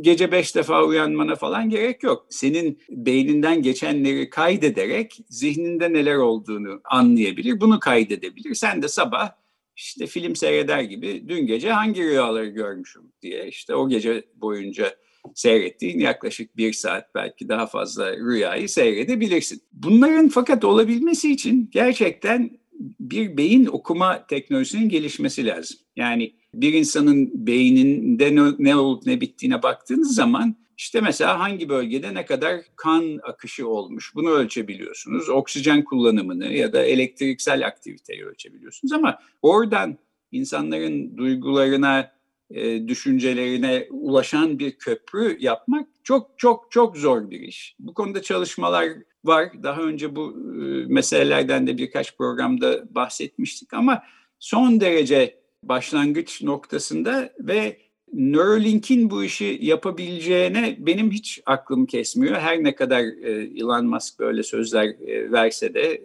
gece 0.00 0.32
beş 0.32 0.56
defa 0.56 0.84
uyanmana 0.84 1.34
falan 1.34 1.70
gerek 1.70 2.02
yok. 2.02 2.26
Senin 2.30 2.78
beyninden 2.90 3.62
geçenleri 3.62 4.30
kaydederek 4.30 5.20
zihninde 5.28 5.92
neler 5.92 6.16
olduğunu 6.16 6.80
anlayabilir. 6.84 7.60
Bunu 7.60 7.80
kaydedebilir. 7.80 8.54
Sen 8.54 8.82
de 8.82 8.88
sabah 8.88 9.30
işte 9.76 10.06
film 10.06 10.36
seyreder 10.36 10.80
gibi 10.80 11.28
dün 11.28 11.46
gece 11.46 11.70
hangi 11.70 12.02
rüyaları 12.02 12.46
görmüşüm 12.46 13.02
diye 13.22 13.48
işte 13.48 13.74
o 13.74 13.88
gece 13.88 14.24
boyunca 14.34 14.94
seyrettiğin 15.34 15.98
yaklaşık 15.98 16.56
bir 16.56 16.72
saat 16.72 17.14
belki 17.14 17.48
daha 17.48 17.66
fazla 17.66 18.16
rüyayı 18.16 18.68
seyredebilirsin. 18.68 19.62
Bunların 19.72 20.28
fakat 20.28 20.64
olabilmesi 20.64 21.32
için 21.32 21.70
gerçekten 21.72 22.58
bir 23.00 23.36
beyin 23.36 23.66
okuma 23.66 24.26
teknolojisinin 24.26 24.88
gelişmesi 24.88 25.46
lazım. 25.46 25.78
Yani 25.96 26.34
bir 26.54 26.72
insanın 26.72 27.46
beyninde 27.46 28.34
ne, 28.34 28.52
ne 28.58 28.76
olup 28.76 29.06
ne 29.06 29.20
bittiğine 29.20 29.62
baktığınız 29.62 30.14
zaman 30.14 30.56
işte 30.76 31.00
mesela 31.00 31.40
hangi 31.40 31.68
bölgede 31.68 32.14
ne 32.14 32.24
kadar 32.24 32.60
kan 32.76 33.18
akışı 33.22 33.68
olmuş 33.68 34.14
bunu 34.14 34.30
ölçebiliyorsunuz. 34.30 35.28
Oksijen 35.28 35.84
kullanımını 35.84 36.46
ya 36.52 36.72
da 36.72 36.84
elektriksel 36.84 37.66
aktiviteyi 37.66 38.24
ölçebiliyorsunuz 38.24 38.92
ama 38.92 39.18
oradan 39.42 39.98
insanların 40.32 41.16
duygularına, 41.16 42.14
e, 42.50 42.88
düşüncelerine 42.88 43.86
ulaşan 43.90 44.58
bir 44.58 44.78
köprü 44.78 45.36
yapmak 45.40 45.88
çok 46.02 46.30
çok 46.36 46.72
çok 46.72 46.96
zor 46.96 47.30
bir 47.30 47.40
iş. 47.40 47.76
Bu 47.78 47.94
konuda 47.94 48.22
çalışmalar 48.22 48.88
var. 49.24 49.62
Daha 49.62 49.82
önce 49.82 50.16
bu 50.16 50.30
e, 50.30 50.86
meselelerden 50.86 51.66
de 51.66 51.78
birkaç 51.78 52.16
programda 52.16 52.94
bahsetmiştik 52.94 53.74
ama 53.74 54.02
son 54.38 54.80
derece 54.80 55.38
başlangıç 55.62 56.42
noktasında 56.42 57.32
ve 57.38 57.76
Neuralink'in 58.12 59.10
bu 59.10 59.24
işi 59.24 59.58
yapabileceğine 59.62 60.76
benim 60.78 61.10
hiç 61.10 61.40
aklım 61.46 61.86
kesmiyor. 61.86 62.36
Her 62.36 62.64
ne 62.64 62.74
kadar 62.74 63.00
e, 63.00 63.30
Elon 63.56 63.86
Musk 63.86 64.18
böyle 64.18 64.42
sözler 64.42 64.86
e, 64.86 65.32
verse 65.32 65.74
de 65.74 66.00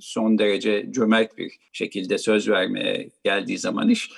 son 0.00 0.38
derece 0.38 0.86
cömert 0.90 1.38
bir 1.38 1.52
şekilde 1.72 2.18
söz 2.18 2.48
vermeye 2.48 3.10
geldiği 3.24 3.58
zaman 3.58 3.88
iş. 3.88 4.10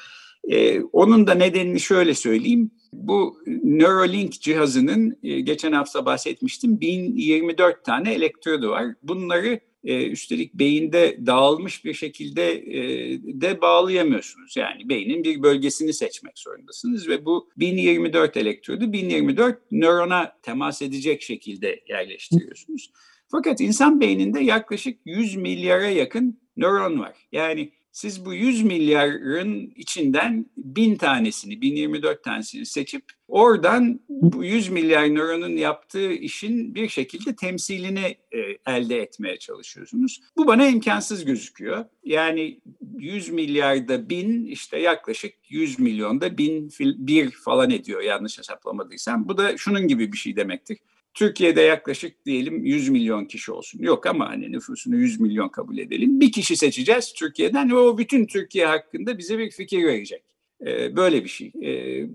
Onun 0.93 1.27
da 1.27 1.35
nedenini 1.35 1.81
şöyle 1.81 2.15
söyleyeyim. 2.15 2.71
Bu 2.93 3.43
Neuralink 3.65 4.33
cihazının 4.33 5.19
e, 5.23 5.41
geçen 5.41 5.73
hafta 5.73 6.07
bahsetmiştim 6.07 6.81
1024 6.81 7.85
tane 7.85 8.13
elektrodu 8.15 8.71
var. 8.71 8.87
Bunları 9.03 9.61
e, 9.85 10.07
üstelik 10.07 10.55
beyinde 10.55 11.19
dağılmış 11.27 11.85
bir 11.85 11.95
şekilde 11.95 12.53
e, 12.53 12.83
de 13.23 13.61
bağlayamıyorsunuz. 13.61 14.57
Yani 14.57 14.89
beynin 14.89 15.25
bir 15.25 15.43
bölgesini 15.43 15.93
seçmek 15.93 16.39
zorundasınız 16.39 17.09
ve 17.09 17.25
bu 17.25 17.49
1024 17.57 18.37
elektrodu 18.37 18.93
1024 18.93 19.73
nörona 19.73 20.33
temas 20.43 20.83
edecek 20.83 21.23
şekilde 21.23 21.81
yerleştiriyorsunuz. 21.89 22.91
Fakat 23.29 23.61
insan 23.61 24.01
beyninde 24.01 24.41
yaklaşık 24.41 24.99
100 25.05 25.37
milyara 25.37 25.89
yakın 25.89 26.41
nöron 26.57 27.01
var. 27.01 27.17
Yani 27.33 27.73
siz 27.93 28.25
bu 28.25 28.35
100 28.35 28.63
milyarın 28.63 29.73
içinden 29.77 30.47
bin 30.57 30.97
tanesini, 30.97 31.61
1024 31.61 32.25
tanesini 32.25 32.67
seçip 32.67 33.05
oradan 33.29 34.01
bu 34.09 34.45
100 34.45 34.69
milyar 34.69 35.15
nöronun 35.15 35.57
yaptığı 35.57 36.13
işin 36.13 36.75
bir 36.75 36.89
şekilde 36.89 37.37
temsilini 37.37 38.17
e, 38.33 38.39
elde 38.67 39.03
etmeye 39.03 39.37
çalışıyorsunuz. 39.37 40.21
Bu 40.37 40.47
bana 40.47 40.69
imkansız 40.69 41.25
gözüküyor. 41.25 41.85
Yani 42.05 42.61
100 42.99 43.29
milyarda 43.29 44.11
bin 44.11 44.47
işte 44.47 44.79
yaklaşık 44.79 45.35
100 45.49 45.79
milyonda 45.79 46.39
bin 46.39 46.71
bir 46.81 47.31
falan 47.31 47.71
ediyor 47.71 48.01
yanlış 48.01 48.39
hesaplamadıysam. 48.39 49.29
Bu 49.29 49.39
da 49.39 49.57
şunun 49.57 49.89
gibi 49.89 50.13
bir 50.13 50.19
şey 50.19 50.37
demektir. 50.37 50.79
Türkiye'de 51.15 51.61
yaklaşık 51.61 52.27
diyelim 52.27 52.65
100 52.65 52.89
milyon 52.89 53.25
kişi 53.25 53.53
olsun. 53.53 53.79
Yok 53.83 54.07
ama 54.07 54.29
hani 54.29 54.53
nüfusunu 54.53 54.97
100 54.97 55.21
milyon 55.21 55.49
kabul 55.49 55.79
edelim. 55.79 56.21
Bir 56.21 56.33
kişi 56.33 56.57
seçeceğiz 56.57 57.13
Türkiye'den 57.13 57.71
ve 57.71 57.77
o 57.77 57.99
bütün 57.99 58.27
Türkiye 58.27 58.67
hakkında 58.67 59.19
bize 59.19 59.39
bir 59.39 59.51
fikir 59.51 59.85
verecek. 59.85 60.23
Ee, 60.67 60.97
böyle 60.97 61.25
bir 61.25 61.29
şey. 61.29 61.53
Ee, 61.63 62.07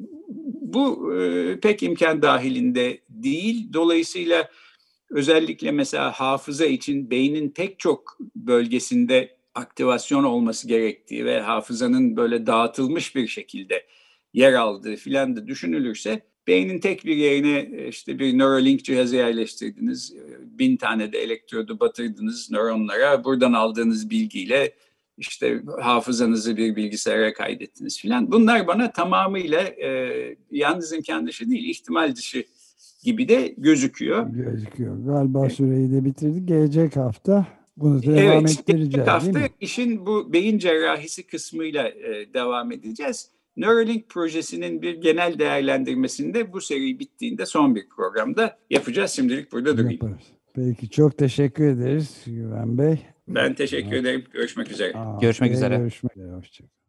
bu 0.62 1.14
e, 1.16 1.60
pek 1.60 1.84
imkan 1.84 2.22
dahilinde 2.22 3.02
değil. 3.10 3.74
Dolayısıyla 3.74 4.50
özellikle 5.10 5.72
mesela 5.72 6.12
hafıza 6.12 6.66
için 6.66 7.12
beynin 7.12 7.50
pek 7.50 7.80
çok 7.80 8.18
bölgesinde 8.36 9.38
aktivasyon 9.56 10.24
olması 10.24 10.68
gerektiği 10.68 11.26
ve 11.26 11.40
hafızanın 11.40 12.18
böyle 12.18 12.46
dağıtılmış 12.46 13.16
bir 13.16 13.28
şekilde 13.28 13.86
yer 14.34 14.54
aldığı 14.54 14.96
filan 14.96 15.36
da 15.36 15.48
düşünülürse 15.48 16.22
beynin 16.48 16.80
tek 16.80 17.06
bir 17.06 17.16
yerine 17.16 17.88
işte 17.88 18.20
bir 18.20 18.38
Neuralink 18.38 18.84
cihazı 18.84 19.16
yerleştirdiniz. 19.16 20.16
Bin 20.40 20.78
tane 20.78 21.12
de 21.12 21.20
elektrodu 21.20 21.80
batırdınız 21.80 22.52
nöronlara. 22.52 23.24
Buradan 23.24 23.54
aldığınız 23.54 24.10
bilgiyle 24.10 24.74
işte 25.18 25.62
hafızanızı 25.82 26.58
bir 26.58 26.76
bilgisayara 26.76 27.34
kaydettiniz 27.34 28.00
filan. 28.00 28.32
Bunlar 28.32 28.68
bana 28.68 28.92
tamamıyla 28.92 29.62
e, 29.62 30.10
yalnız 30.52 30.94
imkan 30.94 31.28
dışı 31.28 31.50
değil, 31.50 31.70
ihtimal 31.70 32.16
dışı 32.16 32.44
gibi 33.04 33.30
de 33.30 33.54
gözüküyor. 33.58 34.28
Gözüküyor. 34.30 35.06
Galiba 35.06 35.50
süreyi 35.50 35.92
de 35.92 36.06
bitirdik. 36.06 36.48
Gelecek 36.48 36.96
hafta 36.96 37.48
bunu 37.78 38.04
devam 38.04 38.18
evet, 38.18 38.60
ettireceğiz 38.60 38.90
gelecek 38.90 39.08
hafta 39.08 39.40
işin 39.60 40.06
bu 40.06 40.34
beyin 40.34 40.58
cerrahisi 40.58 41.28
kısmıyla 41.28 41.88
e, 41.88 42.34
devam 42.34 42.72
edeceğiz. 42.72 43.35
Neuralink 43.58 44.10
projesinin 44.10 44.82
bir 44.82 45.02
genel 45.02 45.40
değerlendirmesinde 45.40 46.54
bu 46.54 46.62
seri 46.62 47.00
bittiğinde 47.00 47.46
son 47.46 47.76
bir 47.76 47.90
programda 47.90 48.58
yapacağız. 48.70 49.12
Şimdilik 49.12 49.52
burada 49.52 49.78
durayım. 49.78 49.92
Yaparız. 49.92 50.26
Peki 50.54 50.90
çok 50.90 51.18
teşekkür 51.18 51.68
ederiz 51.68 52.22
Güven 52.26 52.78
Bey. 52.78 52.98
Ben 53.28 53.54
teşekkür 53.54 53.96
ederim. 53.96 54.24
Görüşmek 54.34 54.72
üzere. 54.72 54.94
Aa, 54.98 55.20
Görüşmek 55.22 55.52
üzere. 55.52 55.78
Görüşmek 55.78 56.18
üzere. 56.18 56.32
Hoşçakalın. 56.32 56.85